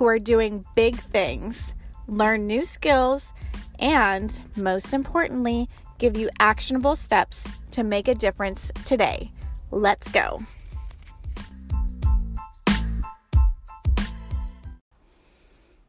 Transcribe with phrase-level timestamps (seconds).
[0.00, 1.74] who are doing big things,
[2.06, 3.34] learn new skills,
[3.78, 5.68] and most importantly,
[5.98, 9.30] give you actionable steps to make a difference today.
[9.70, 10.42] Let's go.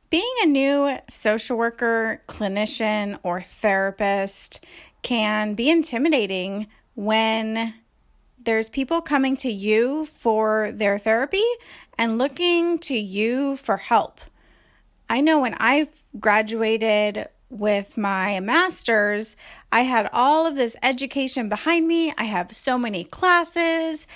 [0.10, 4.66] Being a new social worker, clinician, or therapist
[5.04, 7.76] can be intimidating when
[8.44, 11.44] there's people coming to you for their therapy
[11.98, 14.20] and looking to you for help.
[15.10, 15.88] I know when I
[16.20, 19.36] graduated with my master's,
[19.72, 22.14] I had all of this education behind me.
[22.18, 24.08] I have so many classes,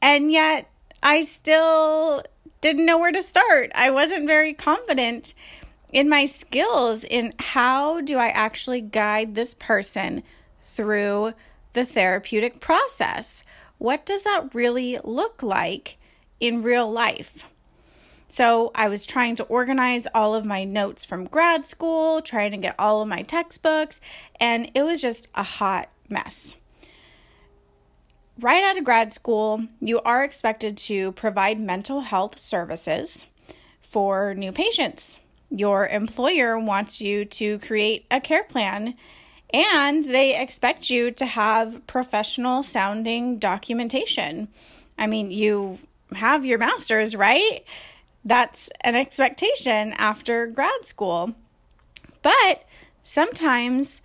[0.00, 0.68] and yet
[1.02, 2.22] I still
[2.60, 3.70] didn't know where to start.
[3.74, 5.34] I wasn't very confident
[5.92, 10.22] in my skills in how do I actually guide this person
[10.60, 11.32] through
[11.72, 13.44] the therapeutic process.
[13.82, 15.98] What does that really look like
[16.38, 17.50] in real life?
[18.28, 22.58] So, I was trying to organize all of my notes from grad school, trying to
[22.58, 24.00] get all of my textbooks,
[24.38, 26.54] and it was just a hot mess.
[28.38, 33.26] Right out of grad school, you are expected to provide mental health services
[33.80, 35.18] for new patients.
[35.50, 38.94] Your employer wants you to create a care plan
[39.52, 44.48] and they expect you to have professional sounding documentation.
[44.98, 45.78] I mean, you
[46.14, 47.60] have your master's, right?
[48.24, 51.34] That's an expectation after grad school.
[52.22, 52.64] But
[53.02, 54.02] sometimes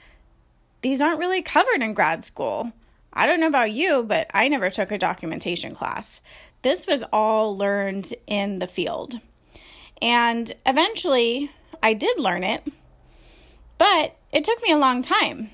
[0.82, 2.72] these aren't really covered in grad school.
[3.14, 6.22] I don't know about you, but I never took a documentation class.
[6.62, 9.16] This was all learned in the field.
[10.02, 11.52] And eventually
[11.82, 12.64] I did learn it,
[13.78, 15.52] but it took me a long time.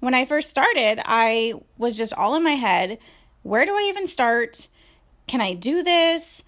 [0.00, 2.98] When I first started, I was just all in my head
[3.46, 4.66] where do I even start?
[5.28, 6.42] Can I do this?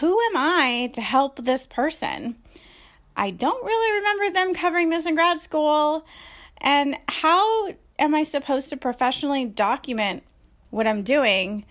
[0.00, 2.36] Who am I to help this person?
[3.16, 6.04] I don't really remember them covering this in grad school.
[6.60, 10.24] And how am I supposed to professionally document
[10.68, 11.64] what I'm doing?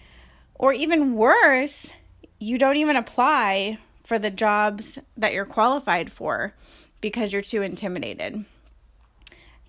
[0.55, 1.93] Or even worse,
[2.39, 6.55] you don't even apply for the jobs that you're qualified for
[7.01, 8.45] because you're too intimidated.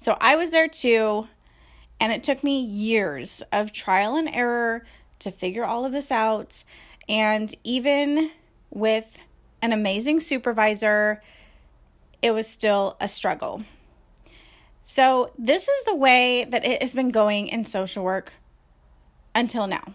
[0.03, 1.29] So I was there too,
[2.01, 4.85] and it took me years of trial and error
[5.21, 6.65] to figure all of this out.
[7.09, 8.33] And even
[8.71, 9.23] with
[9.63, 11.23] an amazing supervisor,
[12.21, 13.63] it was still a struggle.
[14.83, 18.35] So, this is the way that it has been going in social work
[19.37, 19.95] until now.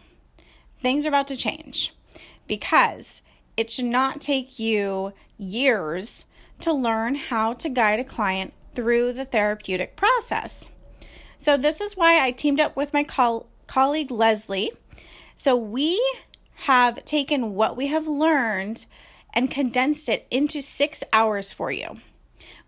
[0.79, 1.93] Things are about to change
[2.47, 3.23] because
[3.57, 6.27] it should not take you years
[6.61, 10.69] to learn how to guide a client through the therapeutic process.
[11.39, 14.71] So, this is why I teamed up with my col- colleague Leslie.
[15.35, 15.99] So, we
[16.67, 18.85] have taken what we have learned
[19.33, 21.97] and condensed it into six hours for you.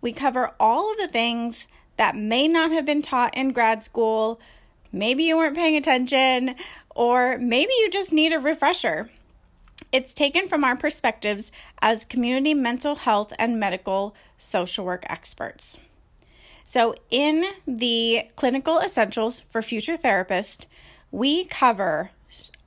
[0.00, 4.40] We cover all of the things that may not have been taught in grad school.
[4.90, 6.56] Maybe you weren't paying attention,
[6.92, 9.10] or maybe you just need a refresher.
[9.92, 15.78] It's taken from our perspectives as community mental health and medical social work experts.
[16.72, 20.66] So, in the clinical essentials for future therapists,
[21.10, 22.12] we cover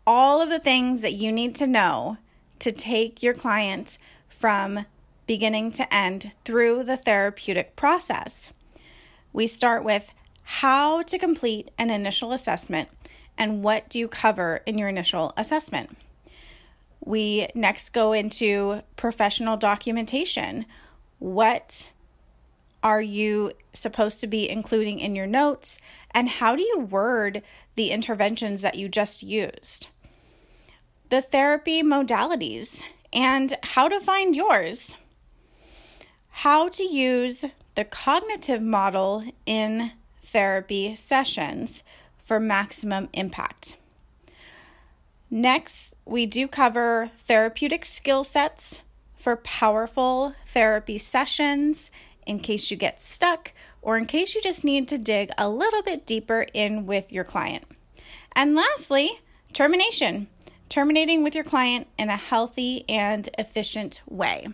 [0.06, 2.18] all of the things that you need to know
[2.60, 3.98] to take your client
[4.28, 4.86] from
[5.26, 8.52] beginning to end through the therapeutic process.
[9.32, 10.12] We start with
[10.44, 12.90] how to complete an initial assessment
[13.38, 15.96] and what do you cover in your initial assessment.
[17.00, 20.66] We next go into professional documentation.
[21.20, 21.94] What
[22.84, 25.80] are you supposed to be including in your notes?
[26.12, 27.42] And how do you word
[27.76, 29.90] the interventions that you just used?
[31.10, 32.84] The therapy modalities
[33.14, 34.98] and how to find yours.
[36.30, 37.46] How to use
[37.76, 39.92] the cognitive model in
[40.22, 41.84] therapy sessions
[42.18, 43.78] for maximum impact.
[45.30, 48.82] Next, we do cover therapeutic skill sets
[49.16, 51.92] for powerful therapy sessions
[52.26, 55.84] in case you get stuck or in case you just need to dig a little
[55.84, 57.64] bit deeper in with your client.
[58.36, 59.10] And lastly,
[59.52, 60.28] termination,
[60.70, 64.48] terminating with your client in a healthy and efficient way.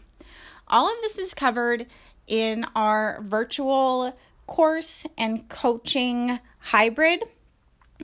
[0.67, 1.87] All of this is covered
[2.27, 4.13] in our virtual
[4.45, 7.23] course and coaching hybrid.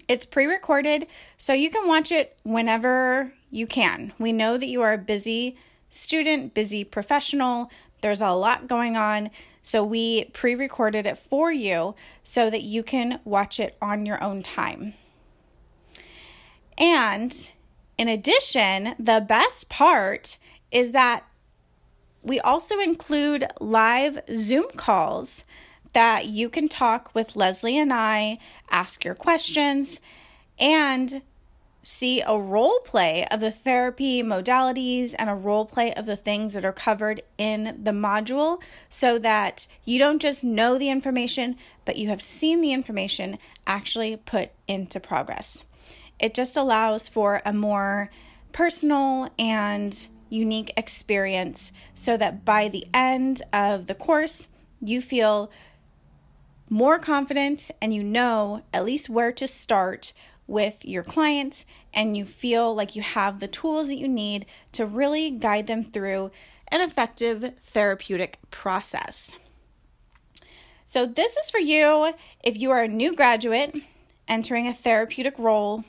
[0.08, 1.08] It's pre recorded,
[1.38, 4.14] so you can watch it whenever you can.
[4.20, 5.58] We know that you are a busy
[5.90, 7.72] student, busy professional.
[8.02, 9.30] There's a lot going on.
[9.66, 14.24] So we pre recorded it for you so that you can watch it on your
[14.24, 14.94] own time.
[16.78, 17.34] And
[17.98, 20.38] in addition, the best part
[20.72, 21.26] is that
[22.22, 25.46] we also include live Zoom calls
[25.94, 28.38] that you can talk with Leslie and I,
[28.70, 30.00] ask your questions,
[30.60, 31.24] and
[31.86, 36.56] see a role play of the therapy modalities and a role play of the things
[36.56, 41.56] that are covered in the module so that you don't just know the information,
[41.86, 43.38] but you have seen the information
[43.68, 45.64] actually put into progress.
[46.20, 48.10] It just allows for a more
[48.52, 54.48] personal and unique experience so that by the end of the course,
[54.82, 55.52] you feel
[56.68, 60.14] more confident and you know at least where to start
[60.48, 64.86] with your client and you feel like you have the tools that you need to
[64.86, 66.32] really guide them through
[66.70, 69.36] an effective therapeutic process.
[70.86, 72.14] So, this is for you
[72.44, 73.76] if you are a new graduate
[74.28, 75.84] entering a therapeutic role,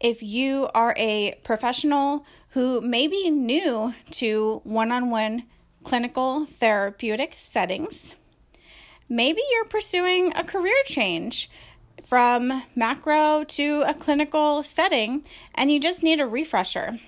[0.00, 5.44] if you are a professional who may be new to one on one
[5.82, 8.14] clinical therapeutic settings,
[9.08, 11.50] maybe you're pursuing a career change
[12.08, 15.22] from macro to a clinical setting
[15.54, 16.98] and you just need a refresher.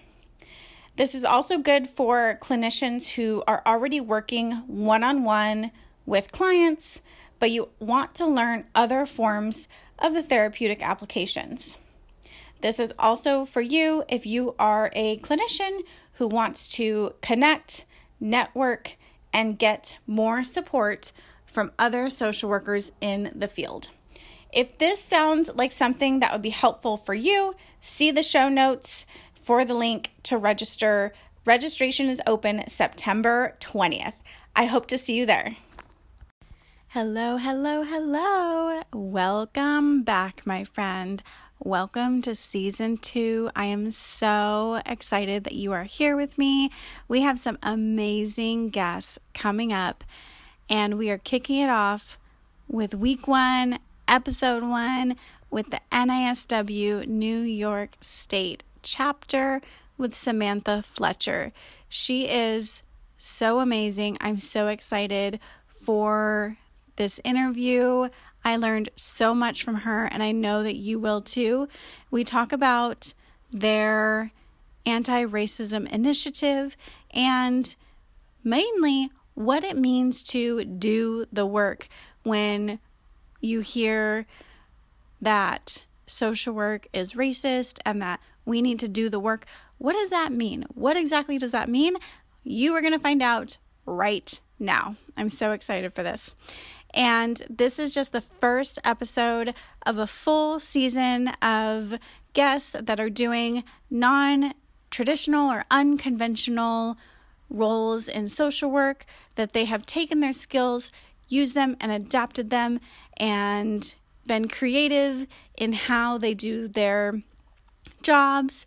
[0.97, 5.70] This is also good for clinicians who are already working one on one
[6.05, 7.00] with clients,
[7.38, 9.69] but you want to learn other forms
[9.99, 11.79] of the therapeutic applications.
[12.61, 15.81] This is also for you if you are a clinician
[16.14, 17.87] who wants to connect,
[18.20, 18.97] network,
[19.32, 21.12] and get more support
[21.47, 23.88] from other social workers in the field.
[24.52, 29.06] If this sounds like something that would be helpful for you, see the show notes
[29.35, 31.12] for the link to register.
[31.47, 34.14] Registration is open September 20th.
[34.56, 35.56] I hope to see you there.
[36.88, 38.82] Hello, hello, hello.
[38.93, 41.23] Welcome back, my friend.
[41.61, 43.50] Welcome to season two.
[43.55, 46.70] I am so excited that you are here with me.
[47.06, 50.02] We have some amazing guests coming up,
[50.69, 52.19] and we are kicking it off
[52.67, 53.79] with week one
[54.10, 55.14] episode one
[55.50, 59.60] with the NASW New York State chapter
[59.96, 61.52] with Samantha Fletcher.
[61.88, 62.82] She is
[63.16, 64.18] so amazing.
[64.20, 66.56] I'm so excited for
[66.96, 68.08] this interview.
[68.44, 71.68] I learned so much from her, and I know that you will too.
[72.10, 73.14] We talk about
[73.52, 74.32] their
[74.84, 76.76] anti racism initiative
[77.12, 77.76] and
[78.42, 81.86] mainly what it means to do the work
[82.24, 82.80] when
[83.40, 84.26] you hear
[85.20, 89.46] that social work is racist and that we need to do the work.
[89.78, 90.64] What does that mean?
[90.75, 91.94] What exactly does that mean?
[92.42, 94.96] You are going to find out right now.
[95.16, 96.34] I'm so excited for this.
[96.92, 99.54] And this is just the first episode
[99.87, 101.98] of a full season of
[102.32, 104.52] guests that are doing non
[104.90, 106.96] traditional or unconventional
[107.48, 109.04] roles in social work,
[109.37, 110.92] that they have taken their skills,
[111.28, 112.80] used them, and adapted them
[113.20, 113.94] and
[114.26, 117.22] been creative in how they do their
[118.02, 118.66] jobs.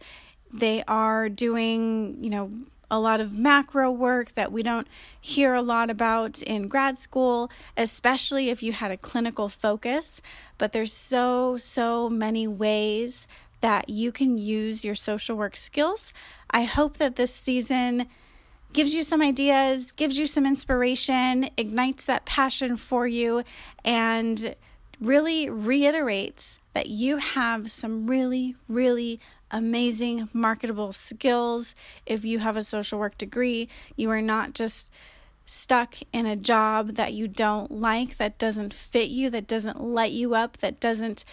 [0.54, 2.52] They are doing, you know,
[2.92, 4.88] a lot of macro work that we don't
[5.20, 10.22] hear a lot about in grad school, especially if you had a clinical focus.
[10.60, 13.28] But there's so, so many ways
[13.62, 16.14] that you can use your social work skills.
[16.52, 18.08] I hope that this season
[18.74, 23.44] gives you some ideas, gives you some inspiration, ignites that passion for you,
[23.86, 24.56] and
[25.00, 29.20] really reiterates that you have some really, really
[29.52, 31.76] amazing marketable skills.
[32.06, 34.92] If you have a social work degree, you are not just
[35.46, 40.12] stuck in a job that you don't like, that doesn't fit you, that doesn't light
[40.14, 41.26] you up, that doesn't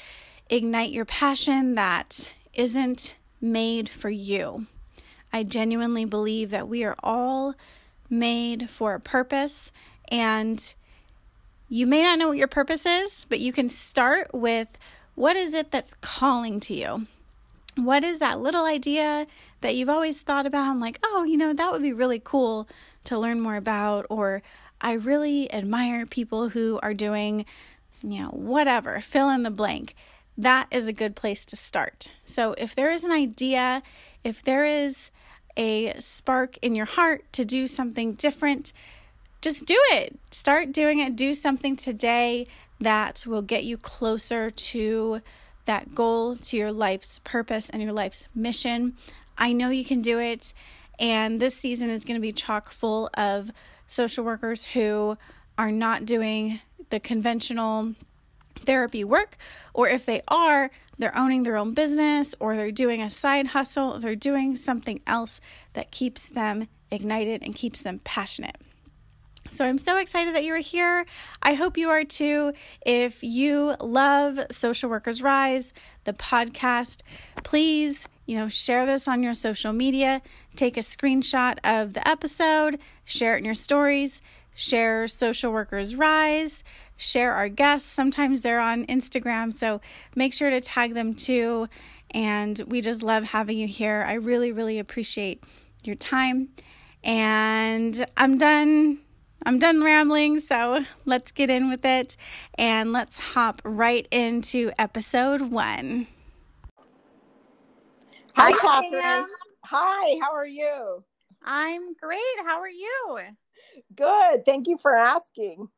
[0.50, 4.66] ignite your passion, that isn't made for you.
[5.32, 7.54] I genuinely believe that we are all
[8.08, 9.72] made for a purpose,
[10.10, 10.74] and
[11.68, 14.76] you may not know what your purpose is, but you can start with
[15.14, 17.06] what is it that's calling to you?
[17.76, 19.26] What is that little idea
[19.60, 22.68] that you've always thought about and like, oh, you know, that would be really cool
[23.04, 24.06] to learn more about?
[24.10, 24.42] Or
[24.80, 27.44] I really admire people who are doing,
[28.02, 29.94] you know, whatever, fill in the blank.
[30.36, 32.12] That is a good place to start.
[32.24, 33.82] So if there is an idea,
[34.24, 35.10] if there is
[35.56, 38.72] a spark in your heart to do something different,
[39.40, 40.18] just do it.
[40.30, 41.16] Start doing it.
[41.16, 42.46] Do something today
[42.80, 45.20] that will get you closer to
[45.64, 48.94] that goal, to your life's purpose and your life's mission.
[49.38, 50.52] I know you can do it.
[50.98, 53.50] And this season is going to be chock full of
[53.86, 55.16] social workers who
[55.56, 57.94] are not doing the conventional
[58.56, 59.36] therapy work,
[59.72, 63.98] or if they are, they're owning their own business or they're doing a side hustle,
[63.98, 65.40] they're doing something else
[65.72, 68.56] that keeps them ignited and keeps them passionate.
[69.48, 71.04] So I'm so excited that you are here.
[71.42, 72.52] I hope you are too.
[72.86, 77.02] If you love Social Workers Rise, the podcast,
[77.42, 80.22] please, you know, share this on your social media.
[80.54, 84.22] Take a screenshot of the episode, share it in your stories,
[84.54, 86.62] share Social Workers Rise,
[87.00, 87.90] share our guests.
[87.90, 89.80] Sometimes they're on Instagram, so
[90.14, 91.68] make sure to tag them too.
[92.12, 94.04] And we just love having you here.
[94.06, 95.42] I really, really appreciate
[95.84, 96.48] your time.
[97.02, 98.98] And I'm done
[99.46, 102.16] I'm done rambling, so let's get in with it
[102.58, 106.06] and let's hop right into episode one.
[108.34, 109.24] Hi, Catherine.
[109.64, 111.04] Hi, how are you?
[111.42, 112.20] I'm great.
[112.44, 113.20] How are you?
[113.94, 114.44] Good.
[114.44, 115.68] Thank you for asking.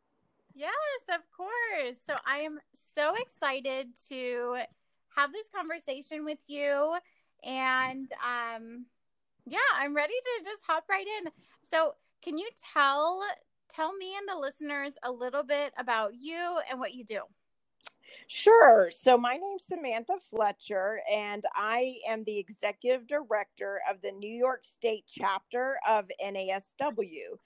[0.54, 0.72] Yes,
[1.08, 1.96] of course.
[2.06, 2.58] So I am
[2.94, 4.56] so excited to
[5.16, 6.96] have this conversation with you.
[7.44, 8.86] And um,
[9.46, 11.30] yeah, I'm ready to just hop right in.
[11.70, 13.20] So, can you tell
[13.74, 17.20] tell me and the listeners a little bit about you and what you do.
[18.26, 18.90] Sure.
[18.90, 24.64] So, my name's Samantha Fletcher, and I am the executive director of the New York
[24.64, 27.38] State chapter of NASW.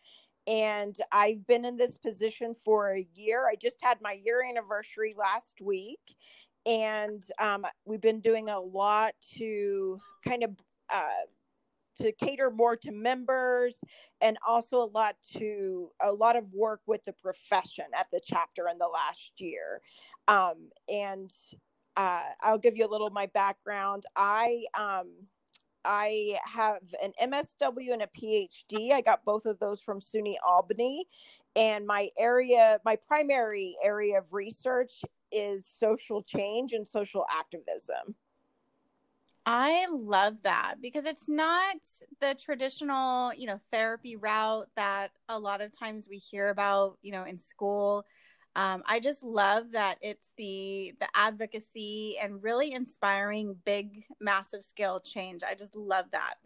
[0.47, 3.49] And I've been in this position for a year.
[3.49, 6.17] I just had my year anniversary last week,
[6.65, 10.51] and um, we've been doing a lot to kind of
[10.93, 11.27] uh,
[11.99, 13.81] to cater more to members
[14.21, 18.69] and also a lot to a lot of work with the profession at the chapter
[18.69, 19.81] in the last year
[20.29, 21.31] um, and
[21.97, 25.11] uh, i'll give you a little my background i um,
[25.87, 28.93] I have an MSW and a PhD.
[28.93, 31.07] I got both of those from SUNY Albany.
[31.55, 35.03] And my area, my primary area of research
[35.33, 38.15] is social change and social activism.
[39.49, 41.77] I love that because it's not
[42.21, 47.13] the traditional, you know, therapy route that a lot of times we hear about, you
[47.13, 48.05] know, in school.
[48.57, 54.99] Um, I just love that it's the the advocacy and really inspiring big, massive scale
[54.99, 55.43] change.
[55.45, 56.37] I just love that.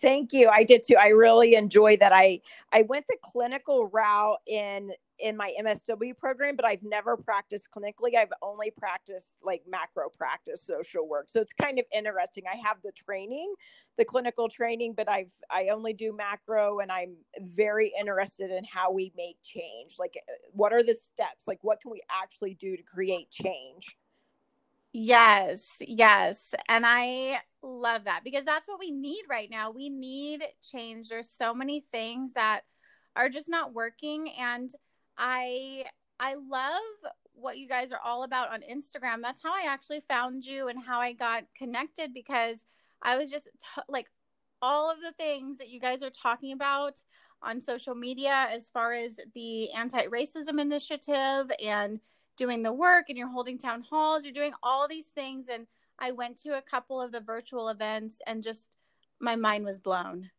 [0.00, 0.48] Thank you.
[0.48, 0.94] I did too.
[0.96, 2.12] I really enjoy that.
[2.12, 2.40] I
[2.72, 4.92] I went the clinical route in
[5.22, 8.16] in my MSW program, but I've never practiced clinically.
[8.16, 11.28] I've only practiced like macro practice social work.
[11.28, 12.44] So it's kind of interesting.
[12.52, 13.54] I have the training,
[13.96, 18.90] the clinical training, but I've I only do macro and I'm very interested in how
[18.90, 19.96] we make change.
[19.98, 21.46] Like uh, what are the steps?
[21.46, 23.96] Like what can we actually do to create change?
[24.92, 26.52] Yes, yes.
[26.68, 29.70] And I love that because that's what we need right now.
[29.70, 31.08] We need change.
[31.08, 32.62] There's so many things that
[33.16, 34.70] are just not working and
[35.16, 35.84] I
[36.18, 39.22] I love what you guys are all about on Instagram.
[39.22, 42.64] That's how I actually found you and how I got connected because
[43.02, 44.06] I was just t- like
[44.60, 46.94] all of the things that you guys are talking about
[47.42, 51.98] on social media as far as the anti-racism initiative and
[52.36, 55.66] doing the work and you're holding town halls, you're doing all these things and
[55.98, 58.76] I went to a couple of the virtual events and just
[59.20, 60.30] my mind was blown.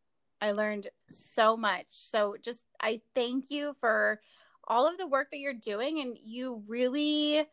[0.42, 1.88] I learned so much.
[1.90, 4.20] So just I thank you for
[4.68, 7.46] all of the work that you're doing and you really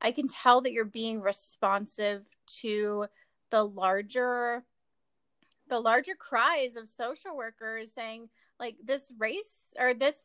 [0.00, 2.26] I can tell that you're being responsive
[2.60, 3.06] to
[3.50, 4.64] the larger
[5.68, 8.28] the larger cries of social workers saying
[8.60, 10.16] like this race or this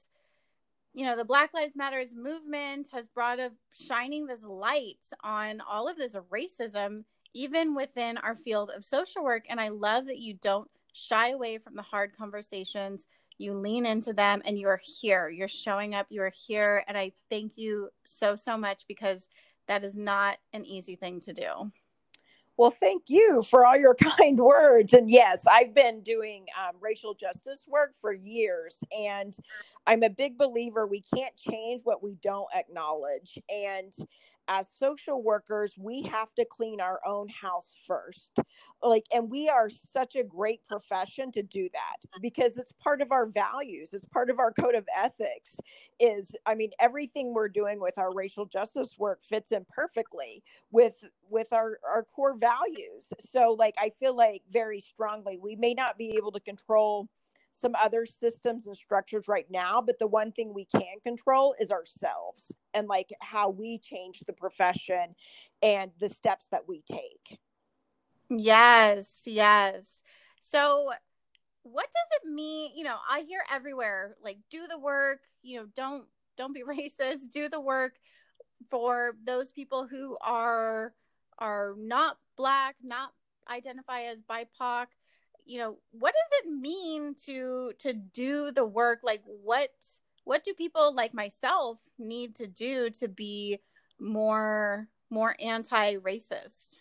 [0.94, 5.88] you know the black lives matters movement has brought a shining this light on all
[5.88, 7.04] of this racism
[7.34, 9.46] even within our field of social work.
[9.50, 13.08] And i love that you don't shy away from the hard conversations
[13.40, 17.58] you lean into them and you're here you're showing up you're here and i thank
[17.58, 19.28] you so so much because
[19.68, 21.72] that is not an easy thing to do
[22.60, 24.92] well, thank you for all your kind words.
[24.92, 29.34] And yes, I've been doing um, racial justice work for years, and
[29.88, 33.40] I'm a big believer we can't change what we don't acknowledge.
[33.48, 33.94] And
[34.50, 38.40] as social workers, we have to clean our own house first.
[38.82, 43.12] Like, and we are such a great profession to do that because it's part of
[43.12, 45.58] our values, it's part of our code of ethics.
[46.00, 51.06] Is, I mean, everything we're doing with our racial justice work fits in perfectly with
[51.30, 53.14] with our our core values.
[53.20, 57.08] So, like, I feel like very strongly we may not be able to control
[57.54, 61.72] some other systems and structures right now, but the one thing we can control is
[61.72, 65.16] ourselves and like how we change the profession
[65.62, 67.40] and the steps that we take.
[68.30, 70.04] Yes, yes.
[70.42, 70.92] So,
[71.64, 72.72] what does it mean?
[72.76, 76.06] You know, I hear everywhere like do the work, you know, don't
[76.38, 77.96] don't be racist, do the work
[78.70, 80.94] for those people who are
[81.38, 83.12] are not black, not
[83.50, 84.88] identify as BIPOC
[85.50, 89.72] you know what does it mean to to do the work like what
[90.24, 93.58] what do people like myself need to do to be
[94.00, 96.78] more more anti-racist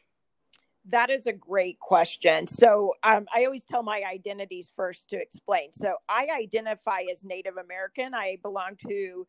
[0.91, 2.47] that is a great question.
[2.47, 5.75] So, um, I always tell my identities first to explain.
[5.75, 8.15] So, I identify as Native American.
[8.15, 9.27] I belong to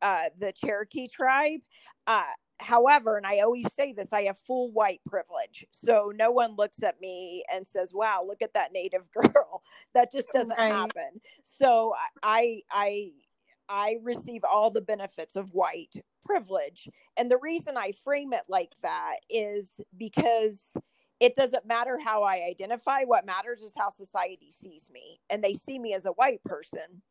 [0.00, 1.60] uh, the Cherokee tribe.
[2.06, 2.22] Uh,
[2.62, 5.66] however, and I always say this, I have full white privilege.
[5.72, 9.62] So no one looks at me and says, "Wow, look at that native girl."
[9.94, 10.72] That just doesn't right.
[10.72, 11.20] happen.
[11.42, 13.12] So I I
[13.68, 16.88] I receive all the benefits of white privilege.
[17.16, 20.76] And the reason I frame it like that is because
[21.20, 23.04] it doesn't matter how I identify.
[23.04, 25.20] What matters is how society sees me.
[25.30, 27.02] And they see me as a white person.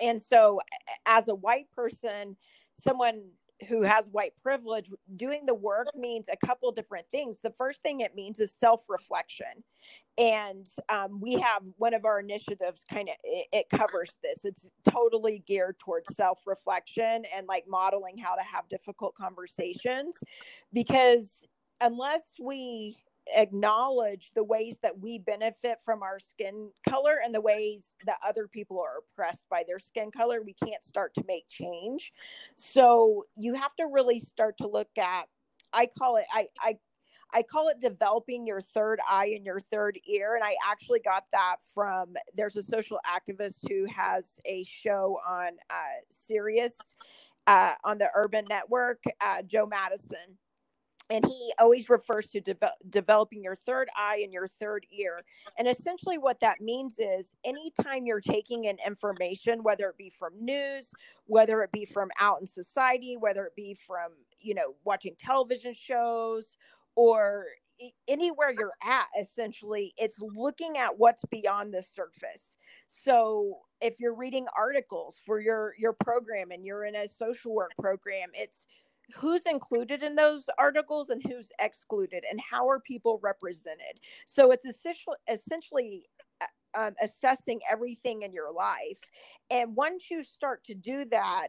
[0.00, 0.60] And so,
[1.06, 2.36] as a white person,
[2.78, 3.22] someone
[3.68, 7.40] who has white privilege doing the work means a couple different things.
[7.40, 9.64] The first thing it means is self-reflection.
[10.18, 14.44] And um, we have one of our initiatives kind of it, it, covers this.
[14.44, 20.16] It's totally geared towards self-reflection and like modeling how to have difficult conversations
[20.72, 21.46] because
[21.80, 22.96] unless we
[23.34, 28.46] acknowledge the ways that we benefit from our skin color and the ways that other
[28.46, 32.12] people are oppressed by their skin color, we can't start to make change.
[32.56, 35.24] So you have to really start to look at,
[35.72, 36.78] I call it, I, I,
[37.32, 40.36] I call it developing your third eye and your third ear.
[40.36, 45.48] And I actually got that from there's a social activist who has a show on
[45.68, 46.78] uh, Sirius
[47.48, 50.38] uh, on the Urban Network, uh, Joe Madison
[51.10, 52.56] and he always refers to de-
[52.88, 55.22] developing your third eye and your third ear.
[55.58, 60.32] And essentially what that means is anytime you're taking in information whether it be from
[60.40, 60.90] news
[61.26, 65.74] whether it be from out in society whether it be from you know watching television
[65.74, 66.56] shows
[66.94, 67.46] or
[68.08, 72.56] anywhere you're at essentially it's looking at what's beyond the surface.
[72.88, 77.72] So if you're reading articles for your your program and you're in a social work
[77.78, 78.66] program it's
[79.14, 84.00] who's included in those articles and who's excluded and how are people represented?
[84.26, 86.08] So it's essentially essentially
[86.40, 86.46] uh,
[86.78, 89.00] um, assessing everything in your life.
[89.50, 91.48] And once you start to do that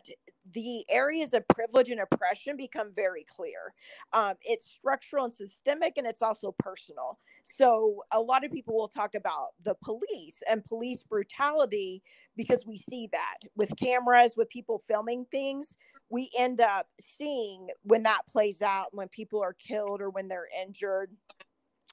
[0.54, 3.74] the areas of privilege and oppression become very clear.
[4.14, 7.20] Um, it's structural and systemic and it's also personal.
[7.44, 12.02] So a lot of people will talk about the police and police brutality
[12.36, 15.76] because we see that with cameras with people filming things
[16.10, 20.50] we end up seeing when that plays out when people are killed or when they're
[20.64, 21.12] injured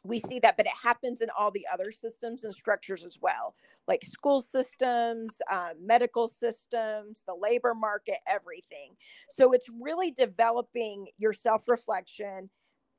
[0.06, 3.54] we see that but it happens in all the other systems and structures as well
[3.86, 8.92] like school systems um, medical systems the labor market everything.
[9.30, 12.50] So it's really developing your self-reflection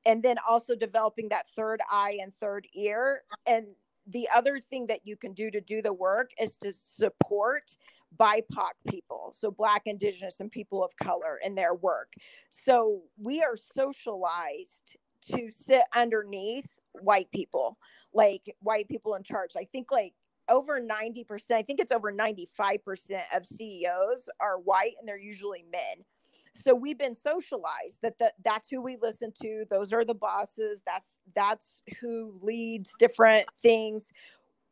[0.05, 3.23] and then also developing that third eye and third ear.
[3.47, 3.67] And
[4.07, 7.71] the other thing that you can do to do the work is to support
[8.19, 12.13] BIPOC people, so Black, Indigenous, and people of color in their work.
[12.49, 14.97] So we are socialized
[15.31, 16.67] to sit underneath
[17.01, 17.77] white people,
[18.13, 19.51] like white people in charge.
[19.57, 20.13] I think like
[20.49, 26.05] over 90%, I think it's over 95% of CEOs are white and they're usually men.
[26.53, 29.65] So we've been socialized that the, that's who we listen to.
[29.69, 30.81] Those are the bosses.
[30.85, 34.11] That's that's who leads different things.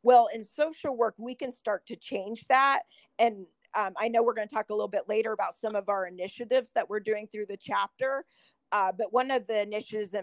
[0.03, 2.81] Well, in social work, we can start to change that.
[3.17, 5.89] And um, I know we're going to talk a little bit later about some of
[5.89, 8.25] our initiatives that we're doing through the chapter.
[8.71, 10.15] Uh, but one of the initiatives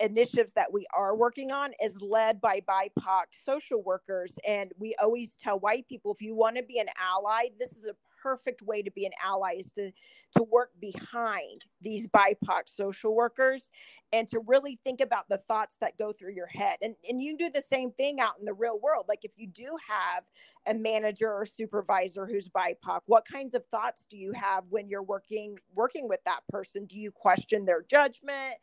[0.00, 4.38] initiatives that we are working on is led by BIPOC social workers.
[4.46, 7.84] And we always tell white people if you want to be an ally, this is
[7.84, 7.94] a
[8.24, 9.90] perfect way to be an ally is to
[10.34, 13.70] to work behind these BIPOC social workers
[14.12, 16.78] and to really think about the thoughts that go through your head.
[16.80, 19.04] And and you do the same thing out in the real world.
[19.08, 20.24] Like if you do have
[20.66, 25.02] a manager or supervisor who's BIPOC, what kinds of thoughts do you have when you're
[25.02, 26.86] working working with that person?
[26.86, 28.54] Do you question their judgment?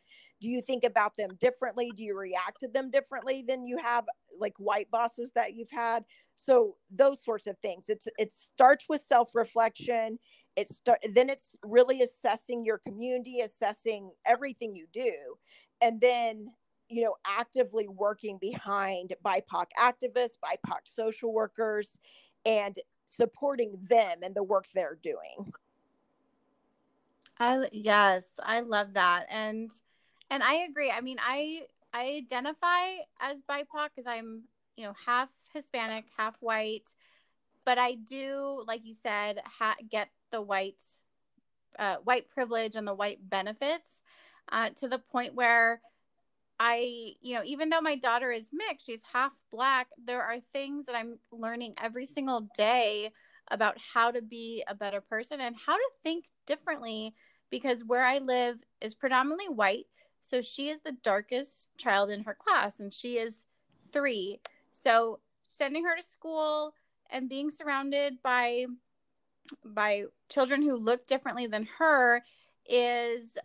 [0.42, 4.06] Do you think about them differently do you react to them differently than you have
[4.40, 6.04] like white bosses that you've had
[6.36, 10.18] so those sorts of things it's it starts with self-reflection
[10.56, 15.14] it start then it's really assessing your community assessing everything you do
[15.82, 16.48] and then
[16.90, 21.98] you know actively working behind bipoc activists bipoc social workers
[22.46, 22.78] and
[23.12, 25.54] supporting them and the work they're doing.
[27.40, 29.26] I yes, I love that.
[29.30, 29.72] And
[30.32, 30.92] and I agree.
[30.92, 31.64] I mean, I
[31.94, 34.44] I identify as BIPOC because I'm,
[34.78, 36.96] you know, half Hispanic, half white,
[37.66, 40.82] but I do, like you said, ha- get the white
[41.80, 44.02] uh, white privilege and the white benefits
[44.52, 45.82] uh, to the point where
[46.60, 50.86] I, you know, even though my daughter is mixed, she's half black, there are things
[50.86, 53.12] that I'm learning every single day
[53.50, 57.16] about how to be a better person and how to think differently
[57.50, 59.88] because where I live is predominantly white.
[60.22, 63.46] So she is the darkest child in her class and she is
[63.92, 64.40] three.
[64.74, 66.74] So sending her to school
[67.10, 68.66] and being surrounded by
[69.66, 72.24] by children who look differently than her
[72.70, 73.38] is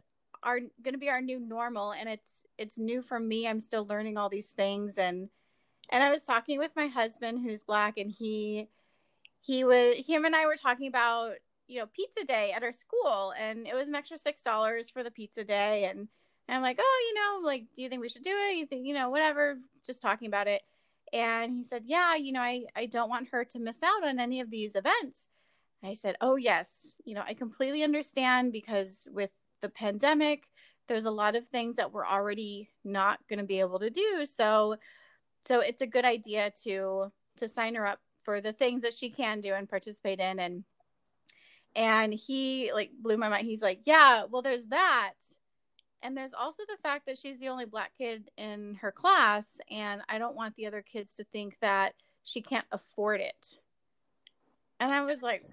[0.43, 3.85] are going to be our new normal and it's it's new for me i'm still
[3.85, 5.29] learning all these things and
[5.91, 8.69] and i was talking with my husband who's black and he
[9.41, 11.33] he was him and i were talking about
[11.67, 15.03] you know pizza day at our school and it was an extra six dollars for
[15.03, 16.09] the pizza day and,
[16.49, 18.57] and i'm like oh you know like do you think we should do it?
[18.57, 20.63] You think you know whatever just talking about it.
[21.13, 24.19] And he said yeah you know i i don't want her to miss out on
[24.19, 25.29] any of these events.
[25.85, 26.95] I said oh yes.
[27.05, 29.31] You know i completely understand because with
[29.63, 30.45] the pandemic
[30.89, 34.25] there's a lot of things that we're already not going to be able to do.
[34.27, 34.77] So
[35.45, 39.11] so it's a good idea to to sign her up for the things that she
[39.11, 40.39] can do and participate in.
[40.41, 40.65] And
[41.75, 43.47] and he like blew my mind.
[43.47, 45.15] He's like yeah well there's that
[46.03, 50.03] and there's also the fact that she's the only black kid in her class and
[50.09, 53.59] i don't want the other kids to think that she can't afford it.
[54.81, 55.45] And i was like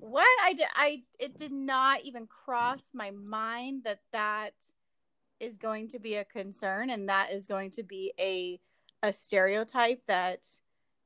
[0.00, 0.26] what?
[0.42, 4.54] I did i it did not even cross my mind that that
[5.40, 8.60] is going to be a concern and that is going to be a
[9.02, 10.44] a stereotype that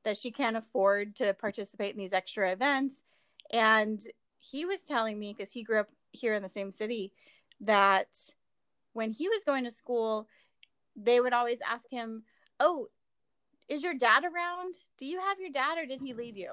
[0.03, 3.03] that she can't afford to participate in these extra events.
[3.51, 4.01] And
[4.39, 7.13] he was telling me because he grew up here in the same city
[7.61, 8.09] that
[8.93, 10.27] when he was going to school
[10.95, 12.23] they would always ask him
[12.59, 12.87] oh
[13.69, 14.75] is your dad around?
[14.97, 16.51] Do you have your dad or did he leave you?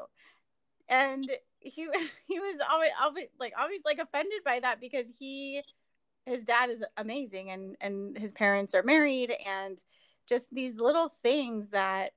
[0.88, 1.88] And he
[2.26, 5.62] he was always, always like always like offended by that because he
[6.26, 9.82] his dad is amazing and and his parents are married and
[10.26, 12.12] just these little things that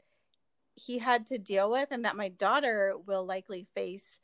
[0.75, 4.19] he had to deal with and that my daughter will likely face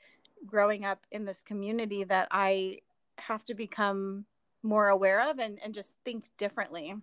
[0.45, 2.79] growing up in this community that I
[3.17, 4.25] have to become
[4.63, 6.95] more aware of and, and just think differently.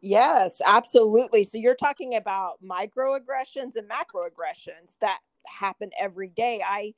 [0.00, 1.44] Yes, absolutely.
[1.44, 6.62] So you're talking about microaggressions and macroaggressions that happen every day.
[6.66, 6.94] I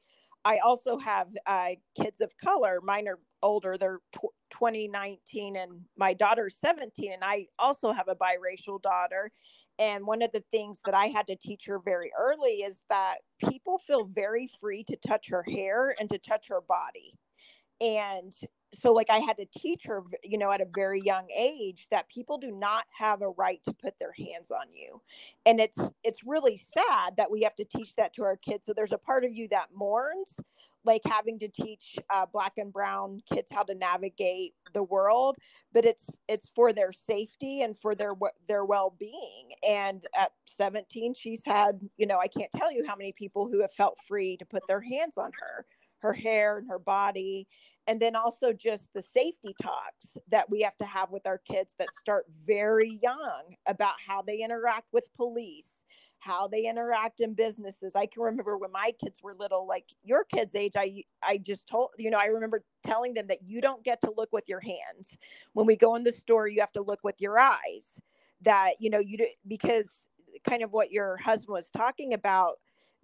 [0.46, 1.70] I also have uh,
[2.00, 2.80] kids of color.
[2.82, 7.12] Mine are older; they're tw- 2019, and my daughter's 17.
[7.12, 9.30] And I also have a biracial daughter.
[9.78, 13.16] And one of the things that I had to teach her very early is that
[13.48, 17.14] people feel very free to touch her hair and to touch her body.
[17.80, 18.32] And
[18.74, 22.08] so like I had to teach her, you know, at a very young age that
[22.08, 25.00] people do not have a right to put their hands on you.
[25.46, 28.66] And it's it's really sad that we have to teach that to our kids.
[28.66, 30.38] So there's a part of you that mourns
[30.84, 35.36] like having to teach uh, black and brown kids how to navigate the world
[35.72, 38.12] but it's it's for their safety and for their
[38.48, 43.12] their well-being and at 17 she's had you know i can't tell you how many
[43.12, 45.64] people who have felt free to put their hands on her
[45.98, 47.48] her hair and her body
[47.86, 51.74] and then also just the safety talks that we have to have with our kids
[51.78, 55.82] that start very young about how they interact with police
[56.24, 57.94] how they interact in businesses.
[57.94, 61.66] I can remember when my kids were little like your kids age i i just
[61.66, 64.60] told you know i remember telling them that you don't get to look with your
[64.60, 65.18] hands.
[65.52, 68.00] When we go in the store you have to look with your eyes.
[68.40, 70.06] That you know you do because
[70.48, 72.54] kind of what your husband was talking about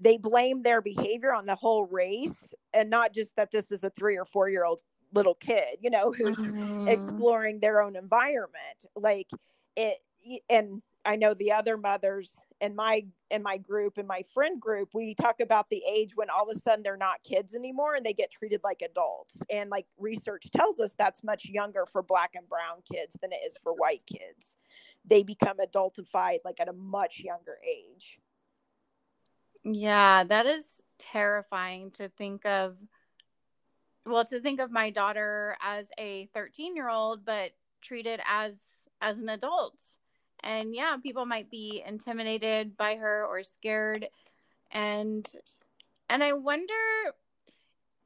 [0.00, 3.90] they blame their behavior on the whole race and not just that this is a
[3.90, 4.80] three or four year old
[5.12, 6.88] little kid you know who's mm-hmm.
[6.88, 8.86] exploring their own environment.
[8.94, 9.28] Like
[9.76, 9.98] it
[10.48, 14.90] and i know the other mothers in my in my group in my friend group
[14.92, 18.04] we talk about the age when all of a sudden they're not kids anymore and
[18.04, 19.40] they get treated like adults.
[19.50, 23.40] And like research tells us that's much younger for black and brown kids than it
[23.46, 24.56] is for white kids.
[25.06, 28.18] They become adultified like at a much younger age
[29.76, 30.64] yeah, that is
[30.98, 32.76] terrifying to think of.
[34.06, 37.52] Well, to think of my daughter as a 13 year old, but
[37.82, 38.54] treated as
[39.00, 39.74] as an adult.
[40.42, 44.08] And yeah, people might be intimidated by her or scared.
[44.70, 45.26] And
[46.08, 46.74] and I wonder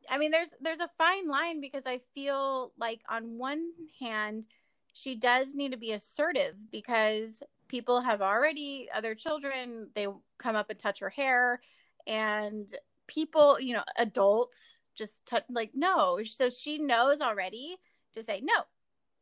[0.08, 4.46] I mean there's there's a fine line because I feel like on one hand
[4.92, 7.42] she does need to be assertive because
[7.74, 10.06] people have already other children they
[10.38, 11.60] come up and touch her hair
[12.06, 12.72] and
[13.08, 16.20] people, you know, adults just touch like no.
[16.22, 17.74] So she knows already
[18.14, 18.54] to say no,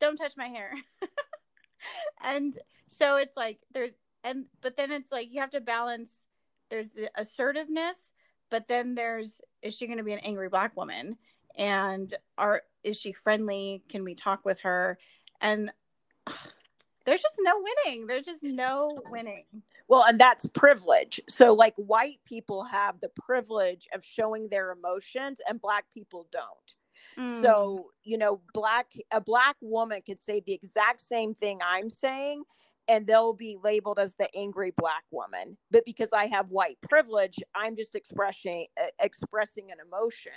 [0.00, 0.74] don't touch my hair.
[2.22, 2.52] and
[2.88, 6.18] so it's like there's and but then it's like you have to balance
[6.68, 8.12] there's the assertiveness,
[8.50, 11.16] but then there's is she going to be an angry black woman?
[11.56, 13.82] And are is she friendly?
[13.88, 14.98] Can we talk with her?
[15.40, 15.72] And
[16.26, 16.34] ugh,
[17.04, 18.06] there's just no winning.
[18.06, 19.44] There's just no winning.
[19.88, 21.20] Well, and that's privilege.
[21.28, 26.74] So, like, white people have the privilege of showing their emotions, and black people don't.
[27.18, 27.42] Mm.
[27.42, 32.44] So, you know, black a black woman could say the exact same thing I'm saying,
[32.88, 35.56] and they'll be labeled as the angry black woman.
[35.70, 40.32] But because I have white privilege, I'm just expressing uh, expressing an emotion.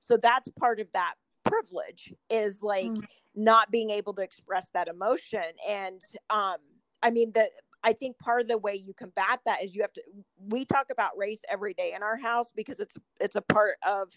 [0.00, 1.14] So that's part of that
[1.50, 3.02] privilege is like mm.
[3.34, 5.42] not being able to express that emotion.
[5.68, 6.56] And um
[7.02, 7.48] i mean the
[7.82, 10.02] i think part of the way you combat that is you have to
[10.48, 14.12] we talk about race every day in our house because it's it's a part of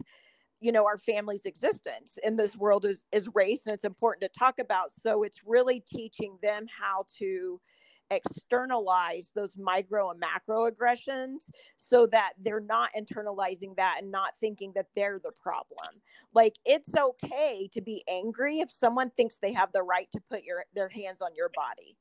[0.64, 2.18] you know our family's existence.
[2.24, 4.92] In this world is is race and it's important to talk about.
[4.94, 7.60] So it's really teaching them how to
[8.16, 14.72] externalize those micro and macro aggressions so that they're not internalizing that and not thinking
[14.76, 16.02] that they're the problem.
[16.34, 20.44] Like it's okay to be angry if someone thinks they have the right to put
[20.44, 21.98] your their hands on your body.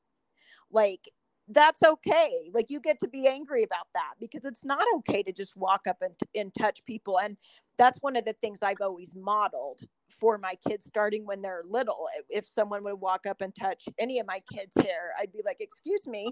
[0.71, 1.09] Like
[1.49, 2.31] that's okay.
[2.53, 5.87] Like you get to be angry about that because it's not okay to just walk
[5.87, 7.19] up and, and touch people.
[7.19, 7.37] And
[7.77, 12.07] that's one of the things I've always modeled for my kids starting when they're little.
[12.29, 15.57] If someone would walk up and touch any of my kids' hair, I'd be like,
[15.59, 16.31] excuse me,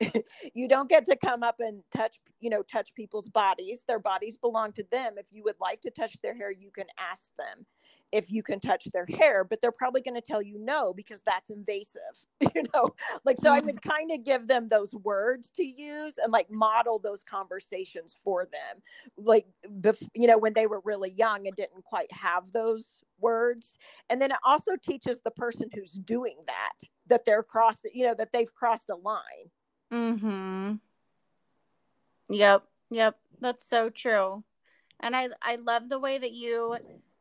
[0.54, 3.84] you don't get to come up and touch you know touch people's bodies.
[3.86, 5.14] Their bodies belong to them.
[5.16, 7.66] If you would like to touch their hair you can ask them
[8.10, 11.20] if you can touch their hair but they're probably going to tell you no because
[11.26, 12.00] that's invasive
[12.54, 12.94] you know?
[13.24, 13.90] Like so i would mm-hmm.
[13.90, 18.82] kind of give them those words to use and like model those conversations for them.
[19.16, 19.46] Like
[19.80, 23.76] bef- you know when they were really young and didn't quite have those words.
[24.08, 28.14] And then it also teaches the person who's doing that that they're crossing you know
[28.14, 29.50] that they've crossed a line
[29.90, 30.76] Mm-hmm.
[32.28, 32.64] Yep.
[32.90, 33.16] Yep.
[33.40, 34.44] That's so true.
[35.00, 36.76] And I I love the way that you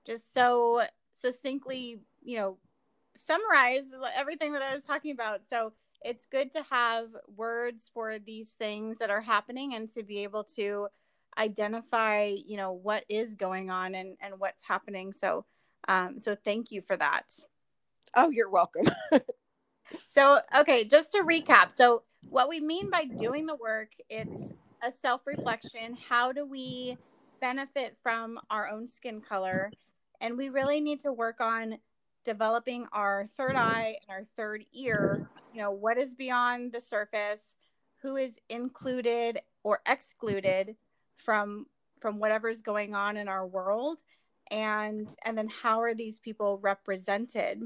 [0.06, 2.58] just so succinctly, you know,
[3.16, 5.42] summarize everything that I was talking about.
[5.50, 10.24] So it's good to have words for these things that are happening and to be
[10.24, 10.88] able to
[11.38, 15.14] identify, you know, what is going on and and what's happening.
[15.14, 15.46] So
[15.88, 17.26] um so thank you for that.
[18.16, 18.88] Oh, you're welcome.
[20.14, 21.76] so, okay, just to recap.
[21.76, 25.98] So what we mean by doing the work, it's a self reflection.
[26.10, 26.98] How do we
[27.40, 29.72] benefit from our own skin color?
[30.22, 31.78] And we really need to work on
[32.26, 35.30] developing our third eye and our third ear.
[35.54, 37.56] You know, what is beyond the surface?
[38.02, 40.76] Who is included or excluded
[41.16, 41.66] from
[42.00, 44.04] from whatever's going on in our world
[44.52, 47.62] and and then how are these people represented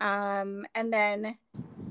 [0.00, 1.36] um, and then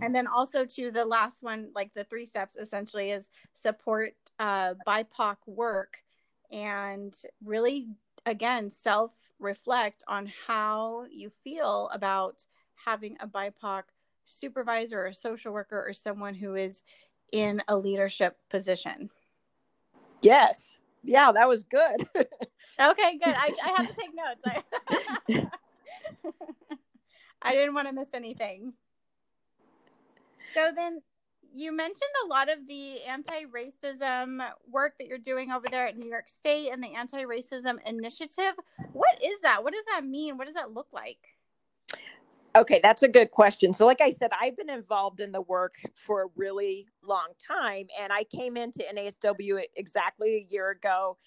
[0.01, 4.73] and then also to the last one like the three steps essentially is support uh,
[4.87, 6.03] bipoc work
[6.51, 7.87] and really
[8.25, 12.45] again self reflect on how you feel about
[12.85, 13.83] having a bipoc
[14.25, 16.83] supervisor or social worker or someone who is
[17.31, 19.09] in a leadership position.
[20.21, 20.79] Yes.
[21.03, 22.07] Yeah that was good.
[22.79, 23.35] Okay good.
[23.37, 24.43] I, I have to take notes.
[27.41, 28.73] I didn't want to miss anything.
[30.53, 31.01] So then
[31.53, 36.07] you mentioned a lot of the anti-racism work that you're doing over there at New
[36.07, 38.53] York State and the anti-racism initiative.
[38.93, 39.63] What is that?
[39.63, 40.37] What does that mean?
[40.37, 41.19] What does that look like?
[42.53, 43.71] Okay, that's a good question.
[43.71, 47.87] So, like I said, I've been involved in the work for a really long time,
[47.97, 51.17] and I came into NASW exactly a year ago.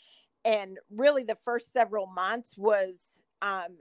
[0.44, 3.78] And really, the first several months was um,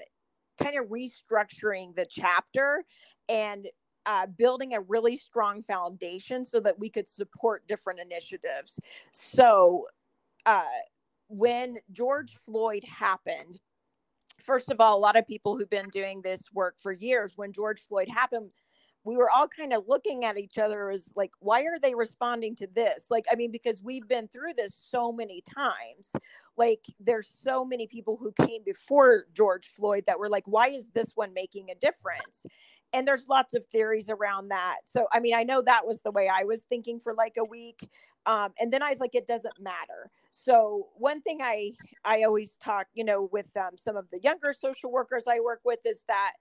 [0.62, 2.86] kind of restructuring the chapter
[3.28, 3.68] and
[4.06, 8.80] uh, building a really strong foundation so that we could support different initiatives.
[9.12, 9.86] So,
[10.46, 10.64] uh,
[11.30, 13.60] when George Floyd happened,
[14.42, 17.54] first of all, a lot of people who've been doing this work for years, when
[17.54, 18.52] George Floyd happened,
[19.06, 22.56] we were all kind of looking at each other as like, why are they responding
[22.56, 23.08] to this?
[23.10, 26.14] Like, I mean, because we've been through this so many times.
[26.56, 30.90] Like, there's so many people who came before George Floyd that were like, why is
[30.90, 32.46] this one making a difference?
[32.94, 34.78] And there's lots of theories around that.
[34.86, 37.44] So, I mean, I know that was the way I was thinking for like a
[37.44, 37.90] week.
[38.26, 40.12] Um, and then I was like, it doesn't matter.
[40.32, 41.74] So one thing I
[42.06, 45.62] I always talk, you know, with um, some of the younger social workers I work
[45.66, 46.34] with is that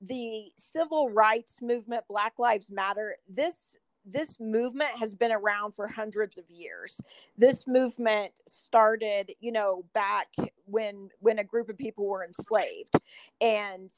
[0.00, 6.38] the civil rights movement, Black Lives Matter, this this movement has been around for hundreds
[6.38, 7.00] of years.
[7.36, 10.28] This movement started, you know, back
[10.64, 12.94] when when a group of people were enslaved.
[13.40, 13.90] And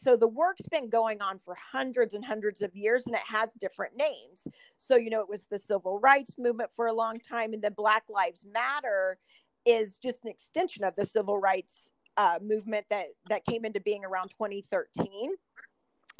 [0.00, 3.54] so the work's been going on for hundreds and hundreds of years and it has
[3.54, 4.46] different names.
[4.78, 7.70] So you know it was the civil rights movement for a long time and the
[7.70, 9.18] black lives matter
[9.66, 14.04] is just an extension of the civil rights uh, movement that that came into being
[14.04, 15.34] around 2013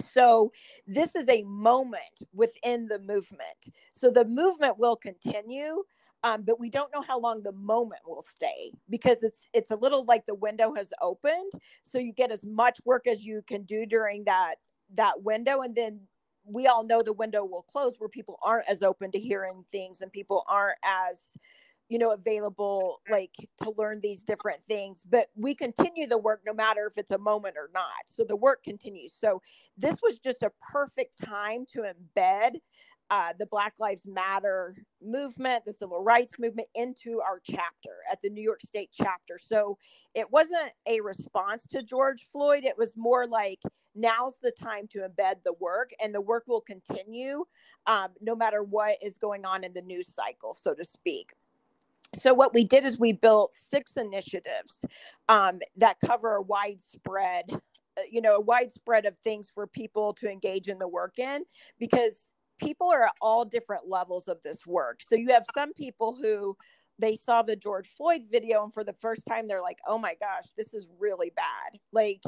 [0.02, 0.52] so
[0.86, 3.74] this is a moment within the movement.
[3.92, 5.82] So the movement will continue
[6.24, 9.76] um, but we don't know how long the moment will stay because it's it's a
[9.76, 11.52] little like the window has opened.
[11.84, 14.56] So you get as much work as you can do during that
[14.94, 15.60] that window.
[15.60, 16.00] And then
[16.44, 20.00] we all know the window will close where people aren't as open to hearing things
[20.00, 21.34] and people aren't as
[21.88, 25.02] you know available like to learn these different things.
[25.08, 27.86] But we continue the work no matter if it's a moment or not.
[28.06, 29.14] So the work continues.
[29.16, 29.40] So
[29.76, 32.56] this was just a perfect time to embed
[33.10, 38.30] uh, the Black Lives Matter movement, the civil rights movement into our chapter at the
[38.30, 39.38] New York State chapter.
[39.38, 39.78] So
[40.14, 42.64] it wasn't a response to George Floyd.
[42.64, 43.60] It was more like
[43.94, 47.44] now's the time to embed the work, and the work will continue
[47.86, 51.32] um, no matter what is going on in the news cycle, so to speak.
[52.14, 54.84] So what we did is we built six initiatives
[55.28, 57.44] um, that cover a widespread
[57.98, 61.44] uh, you know a widespread of things for people to engage in the work in
[61.78, 65.00] because people are at all different levels of this work.
[65.08, 66.56] So you have some people who
[66.98, 70.14] they saw the George Floyd video and for the first time they're like, "Oh my
[70.14, 72.22] gosh, this is really bad." Like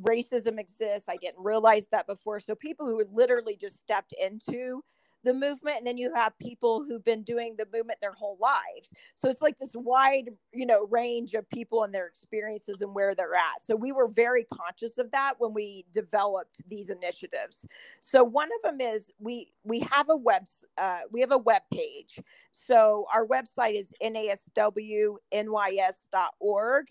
[0.00, 1.08] racism exists.
[1.08, 2.40] I didn't realize that before.
[2.40, 4.82] So people who literally just stepped into
[5.24, 8.92] the movement and then you have people who've been doing the movement their whole lives.
[9.16, 13.14] So it's like this wide you know range of people and their experiences and where
[13.14, 13.62] they're at.
[13.62, 17.66] So we were very conscious of that when we developed these initiatives.
[18.00, 20.44] So one of them is we we have a web
[20.78, 22.20] uh, we have a web page.
[22.52, 26.86] So our website is naswnys.org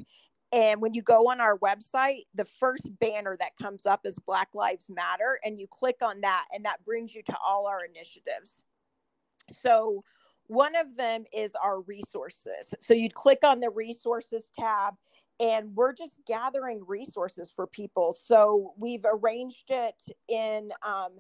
[0.54, 4.50] and when you go on our website, the first banner that comes up is Black
[4.54, 8.64] Lives Matter, and you click on that, and that brings you to all our initiatives.
[9.50, 10.04] So,
[10.48, 12.76] one of them is our resources.
[12.80, 14.94] So, you'd click on the resources tab,
[15.40, 18.12] and we're just gathering resources for people.
[18.12, 21.18] So, we've arranged it in um,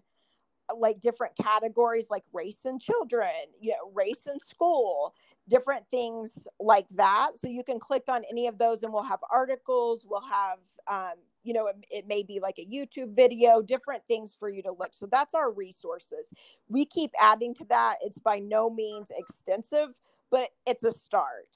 [0.77, 5.13] like different categories like race and children, you know, race and school,
[5.49, 7.31] different things like that.
[7.35, 11.13] So you can click on any of those and we'll have articles, we'll have um,
[11.43, 14.71] you know, it, it, may be like a YouTube video, different things for you to
[14.71, 14.93] look.
[14.93, 16.29] So that's our resources.
[16.69, 17.97] We keep adding to that.
[18.01, 19.89] It's by no means extensive,
[20.31, 21.49] but it's a start.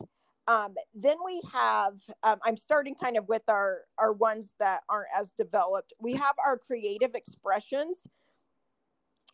[0.48, 5.10] Um, then we have, um, I'm starting kind of with our, our ones that aren't
[5.18, 5.94] as developed.
[6.00, 8.08] We have our creative expressions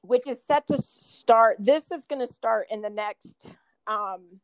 [0.04, 1.58] which is set to start.
[1.60, 3.48] This is going to start in the next,
[3.88, 4.40] um,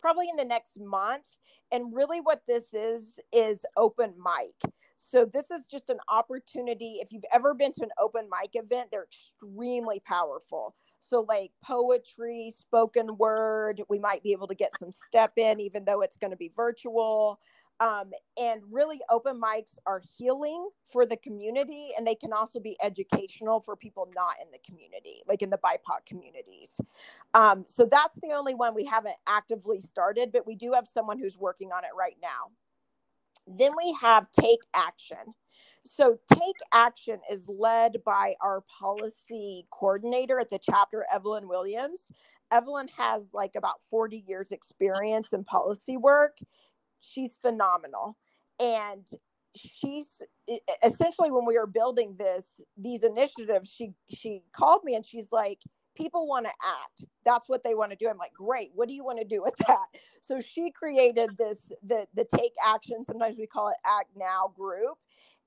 [0.00, 1.24] probably in the next month.
[1.70, 4.72] And really, what this is, is open mic.
[4.96, 6.98] So, this is just an opportunity.
[7.00, 10.74] If you've ever been to an open mic event, they're extremely powerful.
[10.98, 15.84] So, like poetry, spoken word, we might be able to get some step in, even
[15.84, 17.38] though it's going to be virtual.
[17.80, 22.76] Um, and really, open mics are healing for the community, and they can also be
[22.82, 26.80] educational for people not in the community, like in the BIPOC communities.
[27.34, 31.18] Um, so that's the only one we haven't actively started, but we do have someone
[31.18, 32.50] who's working on it right now.
[33.46, 35.34] Then we have Take Action.
[35.84, 42.08] So, Take Action is led by our policy coordinator at the chapter, Evelyn Williams.
[42.50, 46.38] Evelyn has like about 40 years experience in policy work
[47.00, 48.16] she's phenomenal.
[48.60, 49.06] And
[49.56, 50.22] she's
[50.84, 55.58] essentially when we were building this these initiatives she she called me and she's like
[55.96, 57.04] people want to act.
[57.24, 58.08] That's what they want to do.
[58.08, 58.70] I'm like great.
[58.74, 59.86] What do you want to do with that?
[60.22, 64.96] So she created this the the take action sometimes we call it act now group.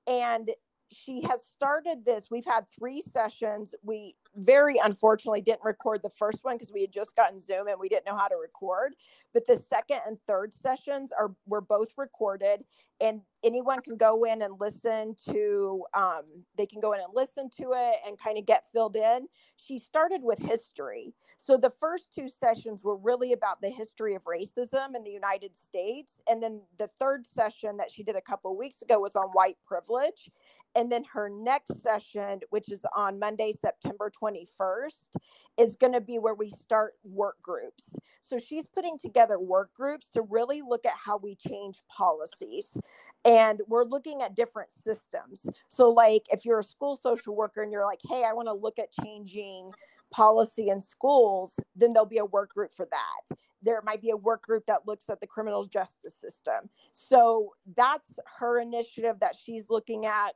[0.08, 0.52] And
[0.92, 2.26] she has started this.
[2.30, 3.74] We've had three sessions.
[3.82, 7.80] We very unfortunately didn't record the first one because we had just gotten Zoom and
[7.80, 8.96] we didn't know how to record.
[9.34, 12.64] But the second and third sessions are were both recorded,
[13.00, 15.84] and anyone can go in and listen to.
[15.94, 16.24] Um,
[16.58, 19.28] they can go in and listen to it and kind of get filled in.
[19.58, 24.24] She started with history, so the first two sessions were really about the history of
[24.24, 28.56] racism in the United States, and then the third session that she did a couple
[28.58, 30.30] weeks ago was on white privilege
[30.76, 35.10] and then her next session, which is on Monday, September 21st,
[35.58, 37.96] is going to be where we start work groups.
[38.22, 42.80] So she's putting together work groups to really look at how we change policies.
[43.24, 45.48] And we're looking at different systems.
[45.68, 48.54] So, like, if you're a school social worker and you're like, hey, I want to
[48.54, 49.72] look at changing
[50.10, 53.38] policy in schools, then there'll be a work group for that.
[53.62, 56.70] There might be a work group that looks at the criminal justice system.
[56.94, 60.34] So that's her initiative that she's looking at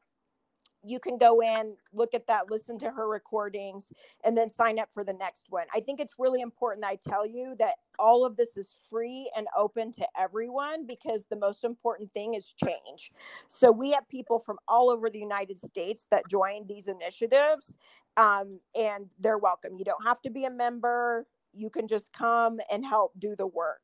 [0.85, 3.91] you can go in, look at that, listen to her recordings,
[4.23, 5.65] and then sign up for the next one.
[5.73, 9.47] I think it's really important I tell you that all of this is free and
[9.57, 13.11] open to everyone because the most important thing is change.
[13.47, 17.77] So we have people from all over the United States that join these initiatives,
[18.17, 19.77] um, and they're welcome.
[19.77, 23.47] You don't have to be a member, you can just come and help do the
[23.47, 23.81] work.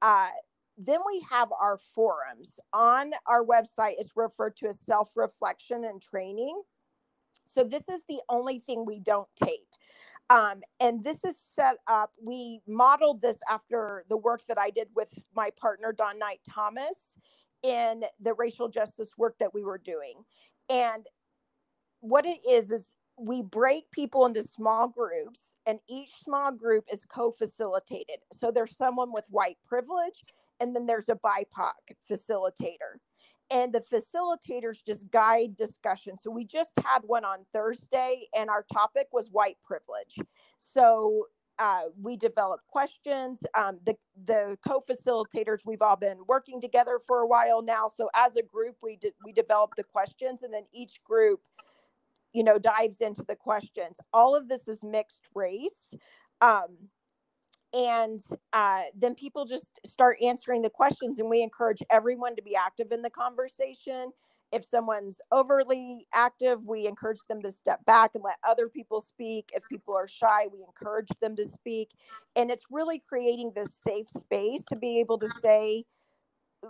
[0.00, 0.28] Uh,
[0.78, 2.60] then we have our forums.
[2.72, 6.60] On our website it's referred to as self-reflection and training.
[7.44, 9.66] So this is the only thing we don't tape.
[10.30, 14.88] Um, and this is set up we modeled this after the work that i did
[14.94, 17.14] with my partner don knight thomas
[17.62, 20.14] in the racial justice work that we were doing.
[20.68, 21.06] And
[22.00, 27.04] what it is is we break people into small groups and each small group is
[27.04, 28.18] co-facilitated.
[28.32, 30.24] So there's someone with white privilege
[30.60, 31.72] and then there's a BIPOC
[32.10, 32.98] facilitator.
[33.50, 36.18] And the facilitators just guide discussion.
[36.18, 40.18] So we just had one on Thursday, and our topic was white privilege.
[40.58, 41.24] So
[41.58, 43.42] uh, we developed questions.
[43.56, 43.96] Um, the
[44.26, 47.88] the co-facilitators we've all been working together for a while now.
[47.88, 51.40] So as a group, we did we developed the questions, and then each group,
[52.32, 53.96] you know, dives into the questions.
[54.12, 55.94] All of this is mixed race.
[56.40, 56.76] Um,
[57.74, 58.20] and
[58.52, 62.92] uh, then people just start answering the questions and we encourage everyone to be active
[62.92, 64.10] in the conversation.
[64.50, 69.50] If someone's overly active we encourage them to step back and let other people speak.
[69.52, 71.90] If people are shy we encourage them to speak.
[72.36, 75.84] And it's really creating this safe space to be able to say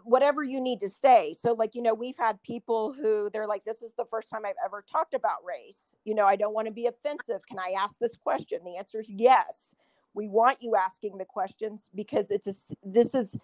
[0.03, 1.33] whatever you need to say.
[1.33, 4.43] So like you know we've had people who they're like this is the first time
[4.45, 5.95] i've ever talked about race.
[6.05, 7.47] You know i don't want to be offensive.
[7.47, 8.59] Can i ask this question?
[8.65, 9.75] The answer is yes
[10.19, 13.39] we want you asking the questions because it's a this is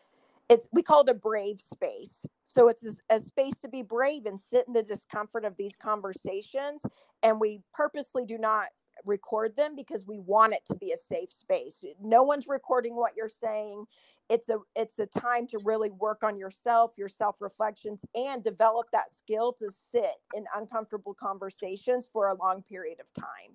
[0.48, 2.26] it's we call it a brave space.
[2.42, 5.76] So it's a, a, space to be brave and sit in the discomfort of these
[5.76, 6.82] conversations.
[7.22, 8.66] And we purposely do not
[9.06, 11.84] record them because we want it to be a safe space.
[12.02, 13.84] No one's recording what you're saying.
[14.28, 18.90] It's a it's a time to really work on yourself your self reflections and develop
[18.90, 23.54] that skill to sit in uncomfortable conversations for a long period of time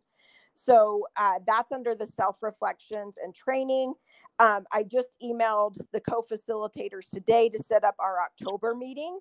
[0.55, 3.93] so uh, that's under the self reflections and training.
[4.39, 9.19] Um, I just emailed the co facilitators today to set up our October meeting.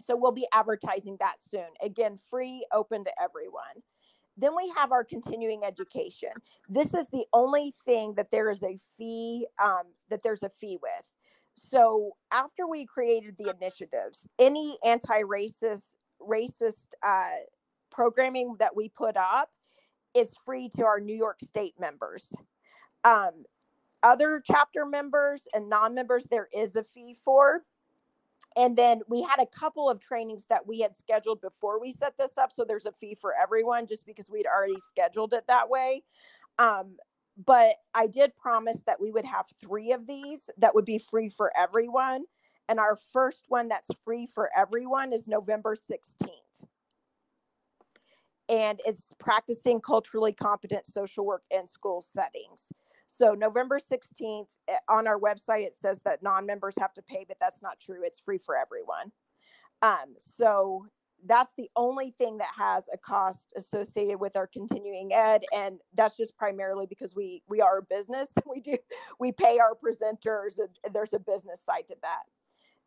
[0.00, 1.66] So we'll be advertising that soon.
[1.82, 3.82] Again, free, open to everyone.
[4.36, 6.30] Then we have our continuing education.
[6.68, 10.78] This is the only thing that there is a fee um, that there's a fee
[10.82, 11.04] with.
[11.54, 17.36] So after we created the initiatives, any anti-racist racist uh,
[17.90, 19.50] programming that we put up
[20.14, 22.34] is free to our New York State members.
[23.04, 23.44] Um,
[24.02, 27.64] other chapter members and non members, there is a fee for.
[28.56, 32.16] And then we had a couple of trainings that we had scheduled before we set
[32.18, 32.52] this up.
[32.52, 36.04] So there's a fee for everyone just because we'd already scheduled it that way.
[36.58, 36.96] Um,
[37.44, 41.30] but I did promise that we would have three of these that would be free
[41.30, 42.24] for everyone.
[42.68, 46.43] And our first one that's free for everyone is November 16th
[48.48, 52.72] and it's practicing culturally competent social work in school settings.
[53.06, 57.36] So November 16th eh, on our website, it says that non-members have to pay, but
[57.40, 58.02] that's not true.
[58.02, 59.12] It's free for everyone.
[59.82, 60.86] Um, so
[61.26, 66.16] that's the only thing that has a cost associated with our continuing ed and that's
[66.16, 68.76] just primarily because we we are a business we do
[69.18, 72.24] we pay our presenters and there's a business side to that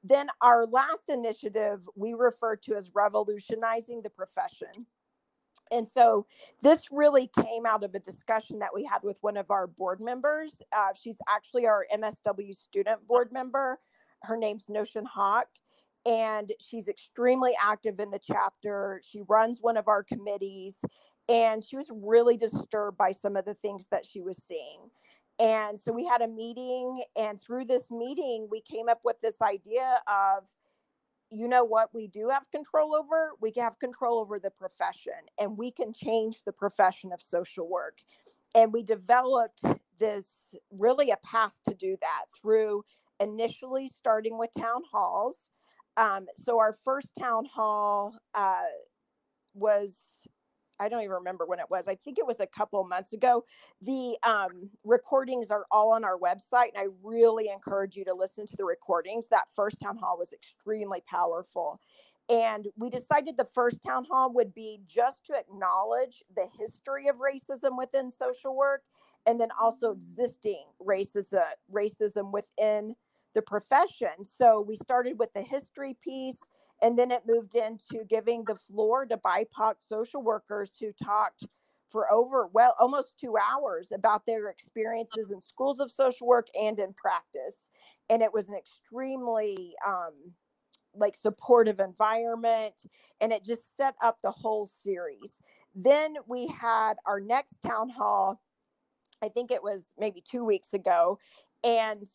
[0.03, 4.85] then our last initiative we refer to as revolutionizing the profession
[5.71, 6.25] and so
[6.61, 9.99] this really came out of a discussion that we had with one of our board
[9.99, 10.61] members.
[10.75, 13.79] Uh, she's actually our MSW student board member.
[14.23, 15.47] Her name's Notion Hawk,
[16.05, 19.01] and she's extremely active in the chapter.
[19.07, 20.83] She runs one of our committees,
[21.29, 24.89] and she was really disturbed by some of the things that she was seeing.
[25.39, 29.39] And so we had a meeting, and through this meeting, we came up with this
[29.41, 30.43] idea of
[31.29, 33.31] you know what we do have control over?
[33.41, 37.99] We have control over the profession and we can change the profession of social work.
[38.55, 39.63] And we developed
[39.99, 42.83] this really a path to do that through
[43.19, 45.49] initially starting with town halls.
[45.97, 48.61] Um, so our first town hall uh,
[49.53, 50.27] was
[50.79, 51.87] I don't even remember when it was.
[51.87, 53.43] I think it was a couple months ago.
[53.81, 58.45] The um, recordings are all on our website, and I really encourage you to listen
[58.47, 59.27] to the recordings.
[59.29, 61.79] That first town hall was extremely powerful.
[62.29, 67.15] And we decided the first town hall would be just to acknowledge the history of
[67.17, 68.83] racism within social work
[69.25, 72.95] and then also existing racism, racism within
[73.33, 74.23] the profession.
[74.23, 76.41] So we started with the history piece
[76.81, 81.45] and then it moved into giving the floor to BIPOC social workers who talked
[81.89, 86.79] for over, well, almost two hours about their experiences in schools of social work and
[86.79, 87.69] in practice.
[88.09, 90.33] And it was an extremely, um,
[90.97, 92.73] like supportive environment
[93.21, 95.39] and it just set up the whole series
[95.75, 98.41] then we had our next town hall
[99.21, 101.19] i think it was maybe two weeks ago
[101.63, 102.07] and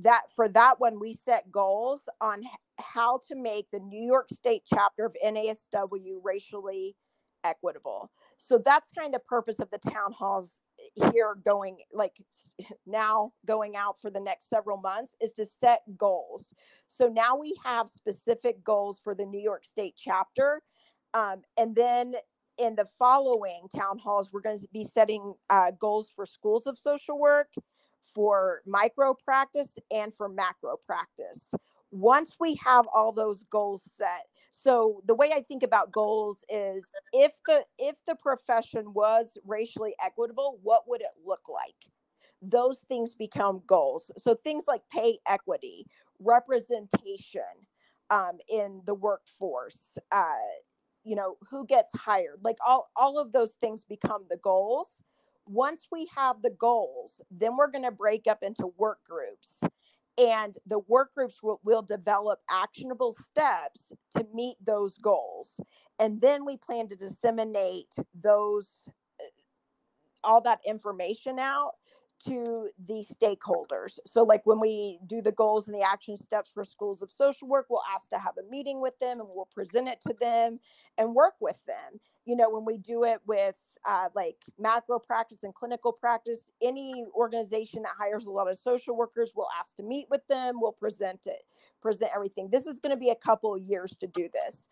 [0.00, 2.42] that for that one we set goals on
[2.78, 5.88] how to make the new york state chapter of nasw
[6.22, 6.96] racially
[7.44, 10.60] equitable so that's kind of the purpose of the town halls
[11.12, 12.16] here going like
[12.86, 16.54] now going out for the next several months is to set goals.
[16.88, 20.62] So now we have specific goals for the New York State chapter.
[21.14, 22.14] Um, and then
[22.58, 26.78] in the following town halls, we're going to be setting uh, goals for schools of
[26.78, 27.48] social work,
[28.14, 31.52] for micro practice, and for macro practice.
[31.90, 36.90] Once we have all those goals set, so the way i think about goals is
[37.12, 41.74] if the if the profession was racially equitable what would it look like?
[42.42, 44.10] Those things become goals.
[44.18, 45.86] So things like pay equity
[46.20, 47.42] representation
[48.10, 50.36] um, in the workforce uh,
[51.04, 55.02] you know who gets hired like all all of those things become the goals
[55.46, 59.60] once we have the goals then we're going to break up into work groups.
[60.18, 65.60] And the work groups will, will develop actionable steps to meet those goals.
[65.98, 68.88] And then we plan to disseminate those
[69.20, 69.24] uh,
[70.24, 71.72] all that information out
[72.24, 73.98] to the stakeholders.
[74.06, 77.48] So, like when we do the goals and the action steps for schools of social
[77.48, 80.58] work, we'll ask to have a meeting with them and we'll present it to them
[80.98, 82.00] and work with them.
[82.24, 87.04] You know, when we do it with uh, like macro practice and clinical practice, any
[87.14, 90.72] organization that hires a lot of social workers we'll ask to meet with them, we'll
[90.72, 91.42] present it,
[91.82, 92.48] present everything.
[92.50, 94.68] This is going to be a couple of years to do this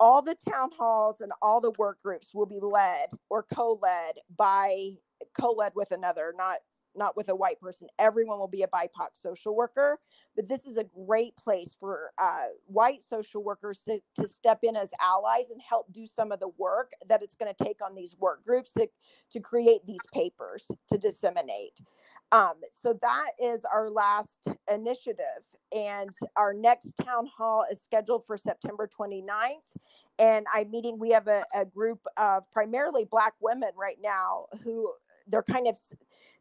[0.00, 4.90] all the town halls and all the work groups will be led or co-led by
[5.38, 6.58] co-led with another not
[6.96, 7.88] not with a white person.
[7.98, 9.98] Everyone will be a BIPOC social worker,
[10.36, 14.76] but this is a great place for uh, white social workers to, to step in
[14.76, 17.94] as allies and help do some of the work that it's going to take on
[17.94, 18.88] these work groups to,
[19.30, 21.80] to create these papers to disseminate.
[22.32, 25.24] Um, so that is our last initiative.
[25.74, 29.76] And our next town hall is scheduled for September 29th.
[30.18, 34.92] And I'm meeting, we have a, a group of primarily Black women right now who
[35.26, 35.78] they're kind of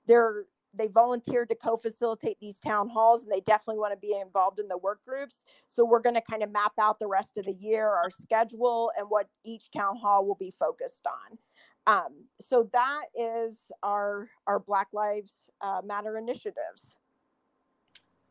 [0.07, 4.59] they're they volunteered to co-facilitate these town halls and they definitely want to be involved
[4.59, 5.43] in the work groups.
[5.67, 8.91] So we're going to kind of map out the rest of the year our schedule
[8.97, 11.37] and what each town hall will be focused on.
[11.85, 16.97] Um, so that is our our black lives uh, matter initiatives.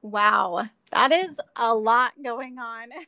[0.00, 2.88] Wow that is a lot going on.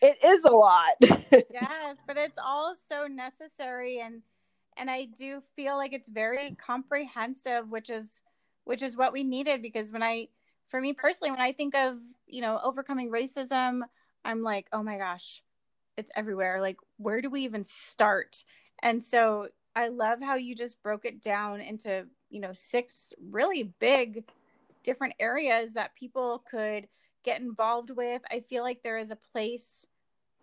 [0.00, 0.94] It is a lot.
[1.00, 4.22] Yes but it's all so necessary and
[4.76, 8.22] and I do feel like it's very comprehensive, which is
[8.64, 10.28] which is what we needed because when I
[10.68, 13.82] for me personally, when I think of, you know, overcoming racism,
[14.24, 15.42] I'm like, oh my gosh,
[15.96, 16.60] it's everywhere.
[16.60, 18.44] Like, where do we even start?
[18.82, 23.74] And so I love how you just broke it down into, you know, six really
[23.78, 24.24] big
[24.82, 26.88] different areas that people could
[27.24, 28.22] get involved with.
[28.30, 29.86] I feel like there is a place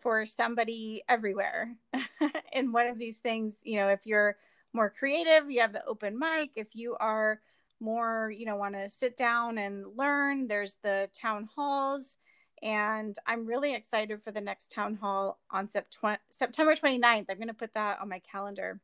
[0.02, 1.76] for somebody everywhere
[2.54, 3.62] in one of these things.
[3.64, 4.38] You know, if you're
[4.74, 6.52] more creative, you have the open mic.
[6.56, 7.40] If you are
[7.80, 12.18] more, you know, want to sit down and learn, there's the town halls.
[12.62, 17.26] And I'm really excited for the next town hall on September 29th.
[17.30, 18.80] I'm going to put that on my calendar.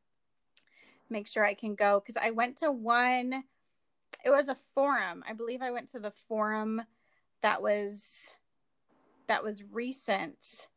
[1.10, 3.44] Make sure I can go because I went to one,
[4.26, 5.24] it was a forum.
[5.30, 6.82] I believe I went to the forum
[7.42, 8.34] that was
[9.28, 10.68] that was recent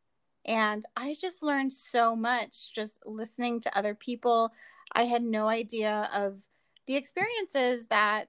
[0.45, 4.51] and I just learned so much just listening to other people.
[4.93, 6.45] I had no idea of
[6.87, 8.27] the experiences that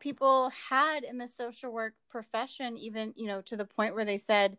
[0.00, 4.18] people had in the social work profession, even, you know, to the point where they
[4.18, 4.56] said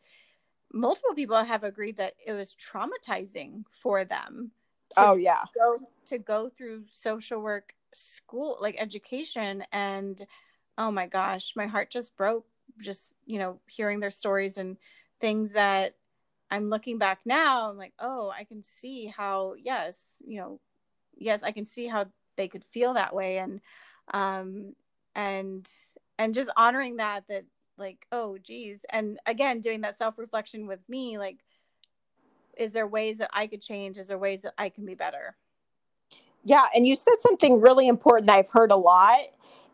[0.73, 4.51] multiple people have agreed that it was traumatizing for them.
[4.97, 5.43] oh, yeah.
[5.55, 9.63] Go, to go through social work school, like education.
[9.71, 10.21] And
[10.77, 12.45] oh my gosh, my heart just broke
[12.79, 14.77] just, you know, hearing their stories and
[15.19, 15.95] things that
[16.51, 20.59] I'm looking back now, I'm like, oh, I can see how, yes, you know,
[21.17, 23.37] yes, I can see how they could feel that way.
[23.37, 23.61] And,
[24.13, 24.75] um,
[25.15, 25.65] and,
[26.19, 27.45] and just honoring that, that
[27.77, 28.81] like, oh, geez.
[28.89, 31.37] And again, doing that self reflection with me, like,
[32.57, 33.97] is there ways that I could change?
[33.97, 35.37] Is there ways that I can be better?
[36.43, 39.19] Yeah, and you said something really important that I've heard a lot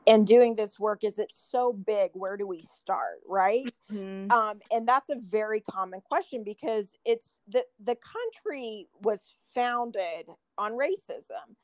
[0.08, 4.32] in doing this work is it's so big where do we start right mm-hmm.
[4.32, 10.26] um, and that's a very common question because it's the the country was founded
[10.58, 11.56] on racism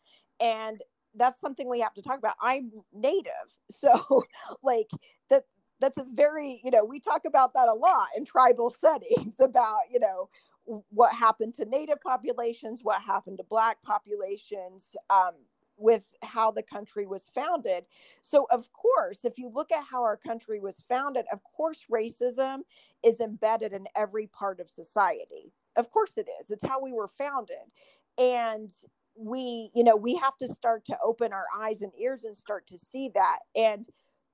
[0.42, 0.84] and
[1.16, 3.32] that's something we have to talk about i'm native
[3.72, 4.24] so
[4.62, 4.90] like
[5.30, 5.46] that
[5.80, 9.80] that's a very you know we talk about that a lot in tribal settings about
[9.92, 10.30] you know
[10.90, 15.34] what happened to native populations what happened to black populations um,
[15.78, 17.86] with how the country was founded.
[18.22, 22.60] So, of course, if you look at how our country was founded, of course, racism
[23.04, 25.52] is embedded in every part of society.
[25.76, 26.52] Of course, it is.
[26.52, 27.58] It's how we were founded.
[28.18, 28.72] And
[29.16, 32.68] we, you know, we have to start to open our eyes and ears and start
[32.68, 33.40] to see that.
[33.56, 33.88] And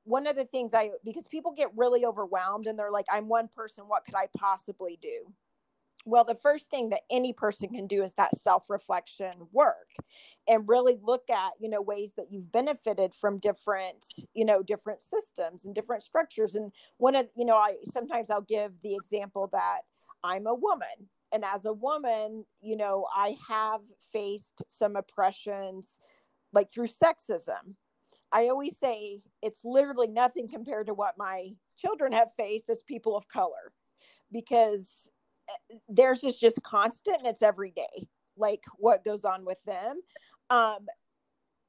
[0.03, 3.47] one of the things I, because people get really overwhelmed and they're like, I'm one
[3.47, 5.31] person, what could I possibly do?
[6.09, 9.89] Well the first thing that any person can do is that self-reflection work
[10.47, 15.01] and really look at you know ways that you've benefited from different you know different
[15.01, 16.55] systems and different structures.
[16.55, 19.81] And one of you know i sometimes i'll give the example that
[20.23, 21.09] i'm a woman.
[21.31, 23.81] And as a woman you know i have
[24.11, 25.97] faced some oppressions
[26.51, 27.75] like through sexism.
[28.31, 33.15] I always say it's literally nothing compared to what my children have faced as people
[33.15, 33.73] of color
[34.31, 35.09] because
[35.87, 40.01] theirs is just constant and it's every day like what goes on with them.
[40.49, 40.87] Um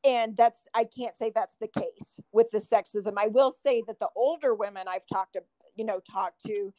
[0.02, 3.14] and that's i can't say that's the case with the sexism.
[3.18, 5.42] I will say that the older women i've talked to
[5.76, 6.72] you know talked to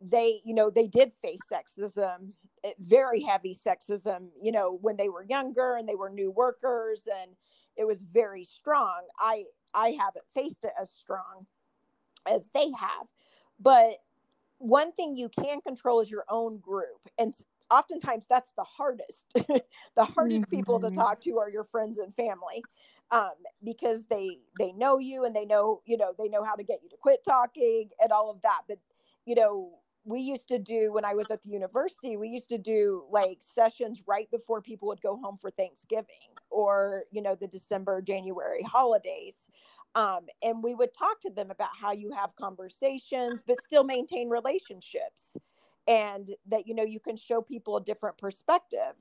[0.00, 2.32] they you know they did face sexism
[2.64, 7.08] eh, very heavy sexism you know when they were younger and they were new workers
[7.20, 7.30] and
[7.76, 9.02] it was very strong.
[9.18, 9.44] I
[9.74, 11.46] i haven't faced it as strong
[12.30, 13.06] as they have
[13.60, 13.94] but
[14.58, 17.34] one thing you can control is your own group and
[17.70, 20.56] oftentimes that's the hardest the hardest mm-hmm.
[20.56, 20.96] people to mm-hmm.
[20.96, 22.62] talk to are your friends and family
[23.10, 23.30] um,
[23.64, 26.80] because they they know you and they know you know they know how to get
[26.82, 28.78] you to quit talking and all of that but
[29.24, 29.70] you know
[30.04, 33.38] we used to do when i was at the university we used to do like
[33.40, 38.62] sessions right before people would go home for thanksgiving or you know the december january
[38.62, 39.48] holidays
[39.94, 44.28] um, and we would talk to them about how you have conversations but still maintain
[44.28, 45.36] relationships
[45.86, 48.94] and that you know you can show people a different perspective.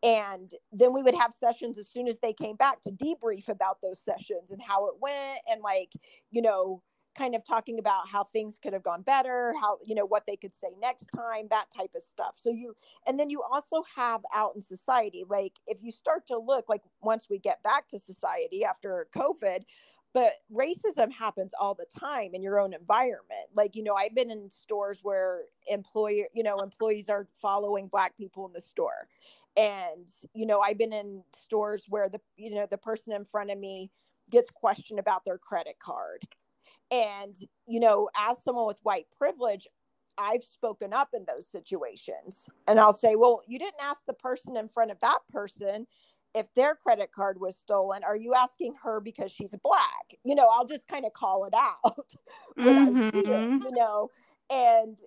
[0.00, 3.78] And then we would have sessions as soon as they came back to debrief about
[3.82, 5.90] those sessions and how it went and like
[6.30, 6.82] you know
[7.16, 10.36] kind of talking about how things could have gone better how you know what they
[10.36, 12.34] could say next time that type of stuff.
[12.36, 12.76] So you
[13.08, 16.82] and then you also have out in society like if you start to look like
[17.02, 19.64] once we get back to society after covid
[20.14, 23.48] but racism happens all the time in your own environment.
[23.54, 28.16] Like you know i've been in stores where employer you know employees are following black
[28.16, 29.08] people in the store.
[29.56, 33.50] And you know i've been in stores where the you know the person in front
[33.50, 33.90] of me
[34.30, 36.22] gets questioned about their credit card.
[36.90, 37.34] And
[37.66, 39.66] you know as someone with white privilege
[40.20, 42.48] I've spoken up in those situations.
[42.66, 45.86] And I'll say, well, you didn't ask the person in front of that person
[46.34, 50.14] if their credit card was stolen are you asking her because she's black?
[50.24, 52.06] You know i'll just kind of call it out
[52.54, 52.98] when mm-hmm.
[52.98, 53.64] i see it mm-hmm.
[53.64, 54.10] you know?
[54.50, 54.98] And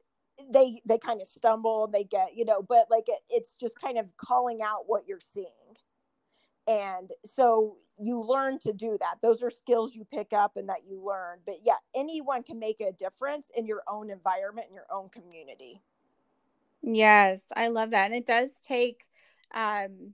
[0.51, 3.79] they they kind of stumble and they get you know but like it, it's just
[3.79, 5.47] kind of calling out what you're seeing.
[6.67, 9.15] And so you learn to do that.
[9.21, 11.39] Those are skills you pick up and that you learn.
[11.45, 15.81] But yeah anyone can make a difference in your own environment in your own community.
[16.81, 18.05] Yes i love that.
[18.05, 19.03] And it does take
[19.53, 20.13] um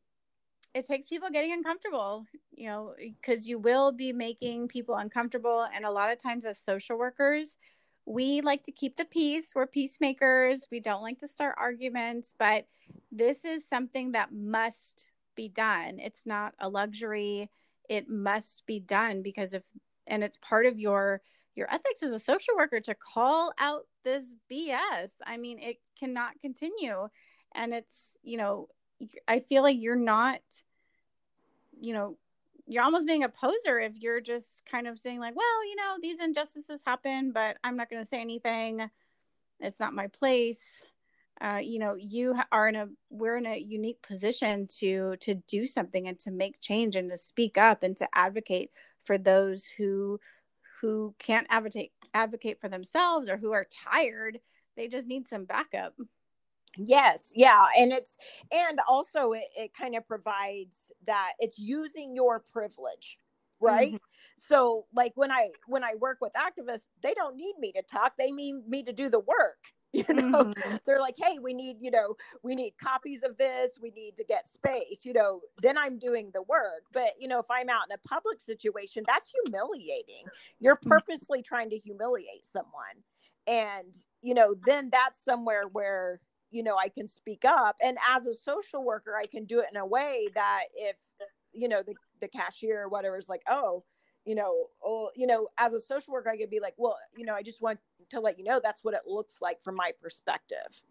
[0.78, 5.67] it takes people getting uncomfortable, you know, because you will be making people uncomfortable.
[5.73, 7.57] And a lot of times, as social workers,
[8.05, 9.47] we like to keep the peace.
[9.55, 10.67] We're peacemakers.
[10.71, 12.67] We don't like to start arguments, but
[13.11, 15.99] this is something that must be done.
[15.99, 17.49] It's not a luxury.
[17.89, 19.63] It must be done because if,
[20.05, 21.21] and it's part of your
[21.55, 25.09] your ethics as a social worker to call out this BS.
[25.25, 27.07] I mean, it cannot continue.
[27.55, 28.67] And it's, you know,
[29.28, 30.41] I feel like you're not,
[31.82, 32.17] you know,
[32.67, 35.97] you're almost being a poser if you're just kind of saying like, well, you know,
[36.01, 38.89] these injustices happen, but I'm not going to say anything.
[39.59, 40.86] It's not my place.
[41.39, 45.67] Uh, you know, you are in a we're in a unique position to to do
[45.67, 48.71] something and to make change and to speak up and to advocate
[49.03, 50.19] for those who
[50.82, 54.39] who can't advocate advocate for themselves or who are tired.
[54.75, 55.93] They just need some backup.
[56.78, 58.17] Yes, yeah, and it's
[58.51, 63.17] and also it, it kind of provides that it's using your privilege,
[63.59, 63.89] right?
[63.89, 63.97] Mm-hmm.
[64.38, 68.13] So like when I when I work with activists, they don't need me to talk;
[68.17, 69.57] they need me to do the work.
[69.93, 70.75] you know mm-hmm.
[70.86, 72.13] they're like hey we need you know
[72.43, 76.30] we need copies of this we need to get space you know then i'm doing
[76.34, 80.25] the work but you know if i'm out in a public situation that's humiliating
[80.59, 80.89] you're mm.
[80.89, 83.01] purposely trying to humiliate someone
[83.47, 86.19] and you know then that's somewhere where
[86.50, 87.76] you know i can speak up.
[87.82, 90.95] And as a social worker i can do it in a way that if
[91.54, 93.84] you know the, the cashier or whatever is like oh
[94.26, 97.26] you know oh you know as a social worker i could be like well you
[97.26, 97.80] know i just want
[98.10, 100.82] to let you know that's what it looks like from my perspective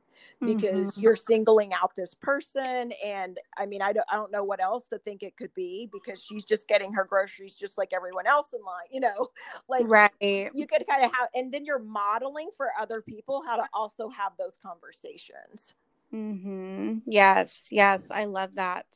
[0.41, 1.01] because mm-hmm.
[1.01, 4.87] you're singling out this person and i mean I don't, I don't know what else
[4.89, 8.53] to think it could be because she's just getting her groceries just like everyone else
[8.53, 9.29] in line you know
[9.69, 13.57] like right you could kind of have and then you're modeling for other people how
[13.57, 15.75] to also have those conversations
[16.13, 16.99] mm-hmm.
[17.07, 18.87] yes yes i love that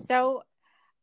[0.00, 0.42] so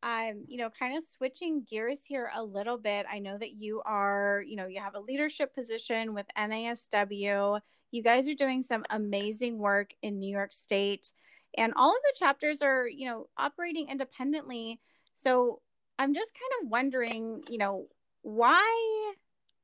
[0.04, 3.06] um, you know, kind of switching gears here a little bit.
[3.12, 7.60] I know that you are, you know, you have a leadership position with NASW.
[7.92, 11.12] You guys are doing some amazing work in New York State,
[11.58, 14.80] and all of the chapters are, you know, operating independently.
[15.16, 15.62] So
[16.00, 17.88] I'm just kind of wondering, you know,
[18.22, 19.14] why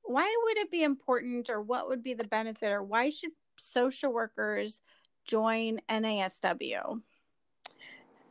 [0.04, 4.14] why would it be important or what would be the benefit or why should social
[4.14, 4.82] workers
[5.26, 7.02] join NASW?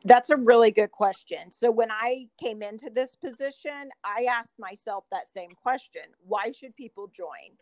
[0.04, 1.50] That's a really good question.
[1.50, 6.02] So when I came into this position, I asked myself that same question.
[6.26, 7.56] Why should people join?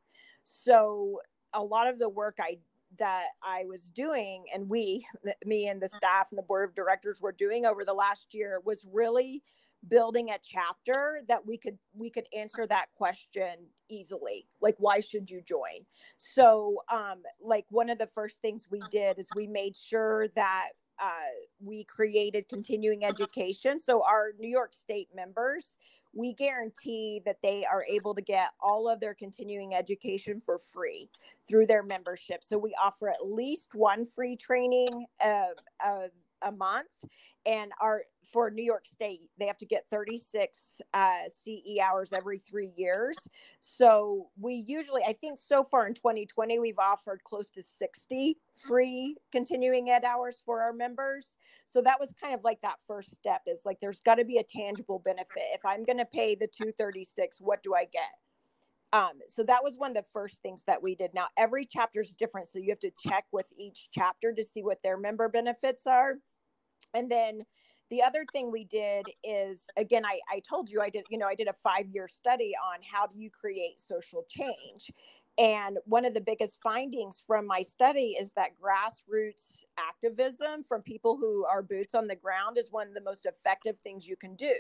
[0.45, 1.20] So
[1.55, 2.59] a lot of the work I
[2.98, 5.07] that I was doing and we
[5.44, 8.61] me and the staff and the board of directors were doing over the last year
[8.64, 9.42] was really
[9.88, 13.57] building a chapter that we could we could answer that question
[13.88, 14.46] easily.
[14.61, 15.86] Like why should you join?
[16.18, 20.68] So um like one of the first things we did is we made sure that
[20.98, 21.07] uh,
[21.61, 23.80] we created continuing education.
[23.80, 25.76] So our New York State members,
[26.14, 31.10] we guarantee that they are able to get all of their continuing education for free
[31.48, 32.44] through their membership.
[32.44, 35.48] So we offer at least one free training uh,
[35.84, 36.08] uh,
[36.45, 36.88] a month
[37.47, 42.38] and our for New York State, they have to get 36 uh, CE hours every
[42.38, 43.16] three years.
[43.61, 49.16] So we usually, I think so far in 2020, we've offered close to 60 free
[49.30, 51.36] continuing ed hours for our members.
[51.66, 54.38] So that was kind of like that first step is like, there's got to be
[54.38, 55.45] a tangible benefit.
[55.53, 58.03] If I'm going to pay the 236, what do I get?
[58.92, 61.12] Um, so that was one of the first things that we did.
[61.14, 62.49] Now, every chapter is different.
[62.49, 66.14] So you have to check with each chapter to see what their member benefits are.
[66.95, 67.42] And then
[67.90, 71.26] the other thing we did is again I, I told you i did you know
[71.26, 74.90] i did a five year study on how do you create social change
[75.36, 81.16] and one of the biggest findings from my study is that grassroots activism from people
[81.16, 84.36] who are boots on the ground is one of the most effective things you can
[84.36, 84.55] do.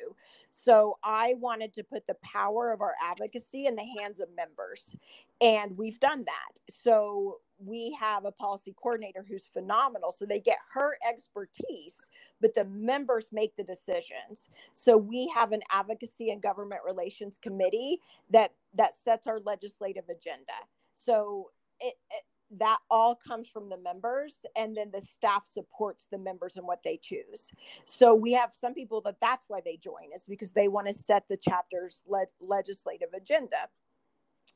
[0.50, 4.96] So I wanted to put the power of our advocacy in the hands of members.
[5.40, 6.58] And we've done that.
[6.68, 10.12] So we have a policy coordinator who's phenomenal.
[10.12, 12.08] So they get her expertise,
[12.40, 14.50] but the members make the decisions.
[14.74, 18.00] So we have an advocacy and government relations committee
[18.30, 20.52] that that sets our legislative agenda.
[20.94, 21.50] So
[21.80, 22.24] it, it
[22.58, 26.80] that all comes from the members and then the staff supports the members and what
[26.84, 27.52] they choose
[27.84, 30.92] so we have some people that that's why they join is because they want to
[30.92, 33.56] set the chapter's le- legislative agenda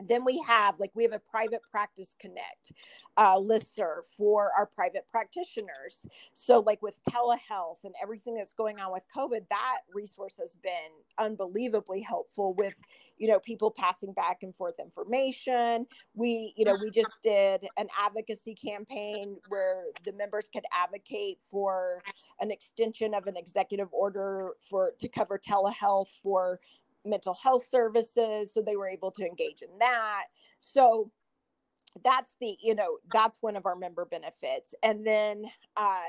[0.07, 2.73] then we have like we have a private practice connect
[3.17, 6.07] uh, listserv for our private practitioners.
[6.35, 10.93] So like with telehealth and everything that's going on with covid that resource has been
[11.19, 12.81] unbelievably helpful with
[13.17, 15.87] you know people passing back and forth information.
[16.15, 22.03] We you know we just did an advocacy campaign where the members could advocate for
[22.41, 26.61] an extension of an executive order for to cover telehealth for
[27.09, 30.25] mental health services so they were able to engage in that.
[30.61, 31.11] So
[32.05, 34.75] that's the you know that's one of our member benefits.
[34.83, 35.45] And then
[35.77, 36.01] uh,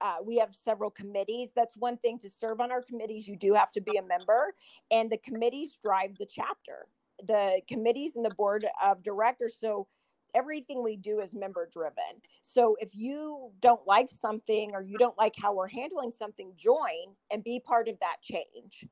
[0.00, 1.52] uh, we have several committees.
[1.54, 3.28] That's one thing to serve on our committees.
[3.28, 4.54] You do have to be a member
[4.90, 6.86] and the committees drive the chapter.
[7.26, 9.86] The committees and the board of directors so
[10.34, 12.20] everything we do is member driven.
[12.42, 17.14] So if you don't like something or you don't like how we're handling something join
[17.30, 18.86] and be part of that change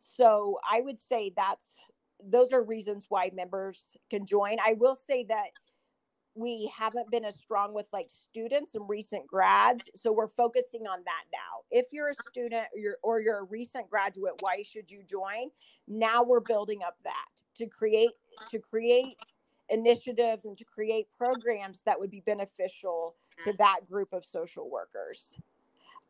[0.00, 1.76] so I would say that's
[2.22, 4.56] those are reasons why members can join.
[4.64, 5.48] I will say that
[6.34, 11.00] we haven't been as strong with like students and recent grads so we're focusing on
[11.04, 11.62] that now.
[11.70, 15.50] If you're a student or you're, or you're a recent graduate why should you join?
[15.86, 18.12] Now we're building up that to create
[18.50, 19.16] to create
[19.68, 23.58] initiatives and to create programs that would be beneficial to mm.
[23.58, 25.38] that group of social workers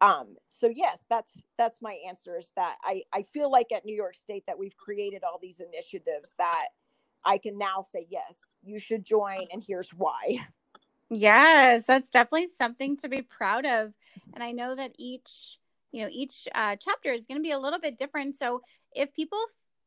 [0.01, 3.95] um so yes that's that's my answer is that i i feel like at new
[3.95, 6.69] york state that we've created all these initiatives that
[7.25, 10.47] I can now say, yes, you should join, and here's why.
[11.13, 13.93] Yes, that's definitely something to be proud of.
[14.33, 15.59] And I know that each,
[15.91, 18.37] you know, each uh, chapter is going to be a little bit different.
[18.37, 18.63] So
[18.95, 19.41] if people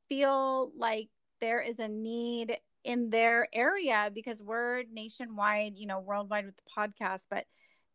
[0.09, 1.07] feel like
[1.39, 6.63] there is a need in their area, because we're nationwide, you know, worldwide with the
[6.77, 7.45] podcast, but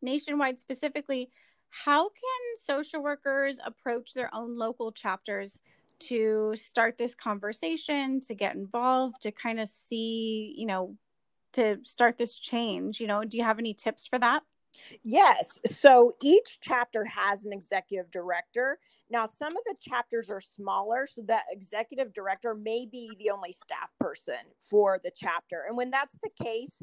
[0.01, 1.29] nationwide specifically,
[1.69, 5.61] how can social workers approach their own local chapters
[5.99, 10.95] to start this conversation, to get involved, to kind of see, you know,
[11.53, 12.99] to start this change?
[12.99, 14.43] You know, do you have any tips for that?
[15.03, 15.59] Yes.
[15.65, 18.79] So each chapter has an executive director.
[19.09, 23.51] Now, some of the chapters are smaller, so that executive director may be the only
[23.51, 24.35] staff person
[24.69, 25.65] for the chapter.
[25.67, 26.81] And when that's the case,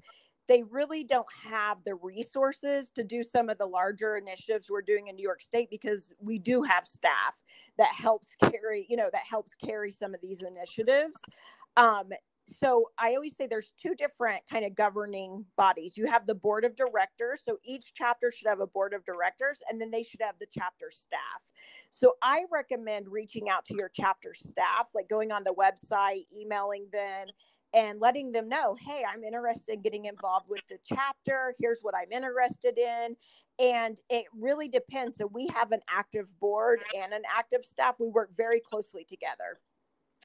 [0.49, 5.09] they really don't have the resources to do some of the larger initiatives we're doing
[5.09, 7.35] in New York State because we do have staff
[7.79, 11.17] that helps carry, you know, that helps carry some of these initiatives.
[11.77, 12.11] Um,
[12.49, 15.97] so I always say there's two different kind of governing bodies.
[15.97, 17.41] You have the board of directors.
[17.45, 20.47] So each chapter should have a board of directors and then they should have the
[20.51, 21.43] chapter staff.
[21.91, 26.87] So I recommend reaching out to your chapter staff, like going on the website, emailing
[26.93, 27.29] them
[27.77, 31.55] and letting them know, hey, I'm interested in getting involved with the chapter.
[31.59, 33.15] Here's what I'm interested in.
[33.59, 35.17] And it really depends.
[35.17, 37.97] So we have an active board and an active staff.
[38.01, 39.61] We work very closely together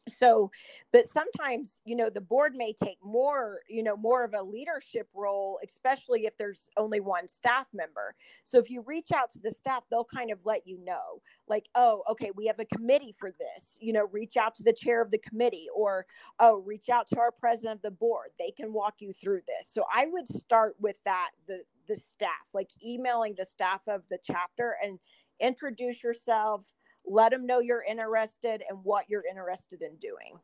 [0.10, 0.50] so
[0.92, 5.08] but sometimes you know the board may take more you know more of a leadership
[5.14, 8.16] role especially if there's only one staff member.
[8.44, 11.68] So if you reach out to the staff they'll kind of let you know like
[11.76, 15.02] oh okay we have a committee for this you know reach out to the chair
[15.02, 16.06] of the committee or
[16.40, 19.72] oh reach out to our president of the board they can walk you through this.
[19.72, 24.18] So i would start with that the the staff like emailing the staff of the
[24.24, 25.00] chapter and
[25.40, 26.66] introduce yourself
[27.06, 30.40] let them know you're interested and what you're interested in doing.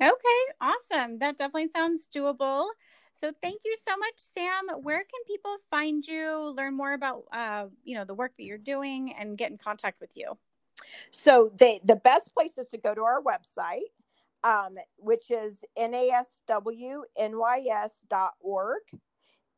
[0.00, 1.18] Okay, awesome.
[1.18, 2.68] That definitely sounds doable.
[3.18, 4.82] So thank you so much, Sam.
[4.82, 8.58] Where can people find you, learn more about uh, you know, the work that you're
[8.58, 10.36] doing and get in contact with you?
[11.10, 13.88] So the the best place is to go to our website,
[14.44, 16.42] um, which is naswnys.org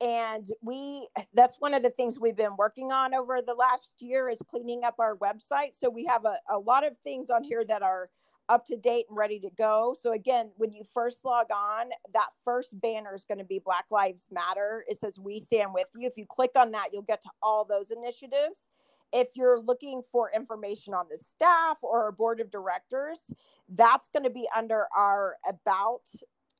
[0.00, 4.28] and we that's one of the things we've been working on over the last year
[4.28, 5.74] is cleaning up our website.
[5.74, 8.08] So we have a, a lot of things on here that are
[8.48, 9.94] up to date and ready to go.
[10.00, 13.86] So again when you first log on that first banner is going to be black
[13.90, 14.84] lives matter.
[14.88, 16.06] It says we stand with you.
[16.06, 18.68] If you click on that you'll get to all those initiatives.
[19.12, 23.32] If you're looking for information on the staff or our board of directors
[23.70, 26.02] that's going to be under our about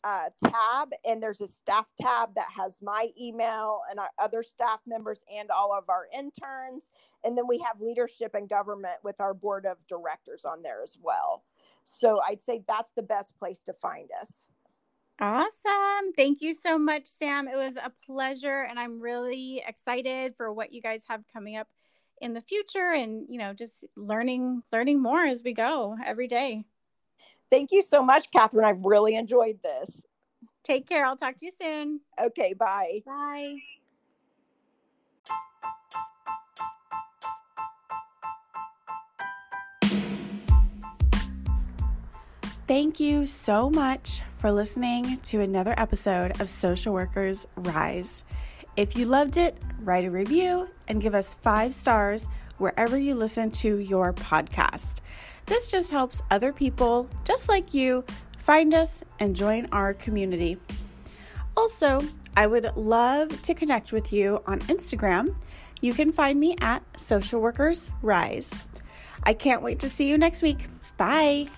[0.04, 4.80] uh, tab, and there's a staff tab that has my email and our other staff
[4.86, 6.90] members and all of our interns.
[7.24, 10.96] And then we have leadership and government with our board of directors on there as
[11.02, 11.42] well.
[11.84, 14.46] So I'd say that's the best place to find us.
[15.20, 16.12] Awesome.
[16.14, 17.48] Thank you so much, Sam.
[17.48, 21.66] It was a pleasure, and I'm really excited for what you guys have coming up
[22.20, 26.64] in the future and you know just learning learning more as we go every day
[27.50, 28.64] Thank you so much, Catherine.
[28.64, 30.02] I've really enjoyed this.
[30.64, 31.06] Take care.
[31.06, 32.00] I'll talk to you soon.
[32.20, 33.02] Okay, bye.
[33.06, 33.56] Bye.
[42.66, 48.24] Thank you so much for listening to another episode of Social Workers Rise.
[48.76, 52.28] If you loved it, write a review and give us five stars
[52.58, 55.00] wherever you listen to your podcast.
[55.46, 58.04] This just helps other people just like you
[58.38, 60.58] find us and join our community.
[61.56, 62.02] Also,
[62.36, 65.34] I would love to connect with you on Instagram.
[65.80, 68.64] You can find me at Social Workers Rise.
[69.22, 70.66] I can't wait to see you next week.
[70.96, 71.48] Bye.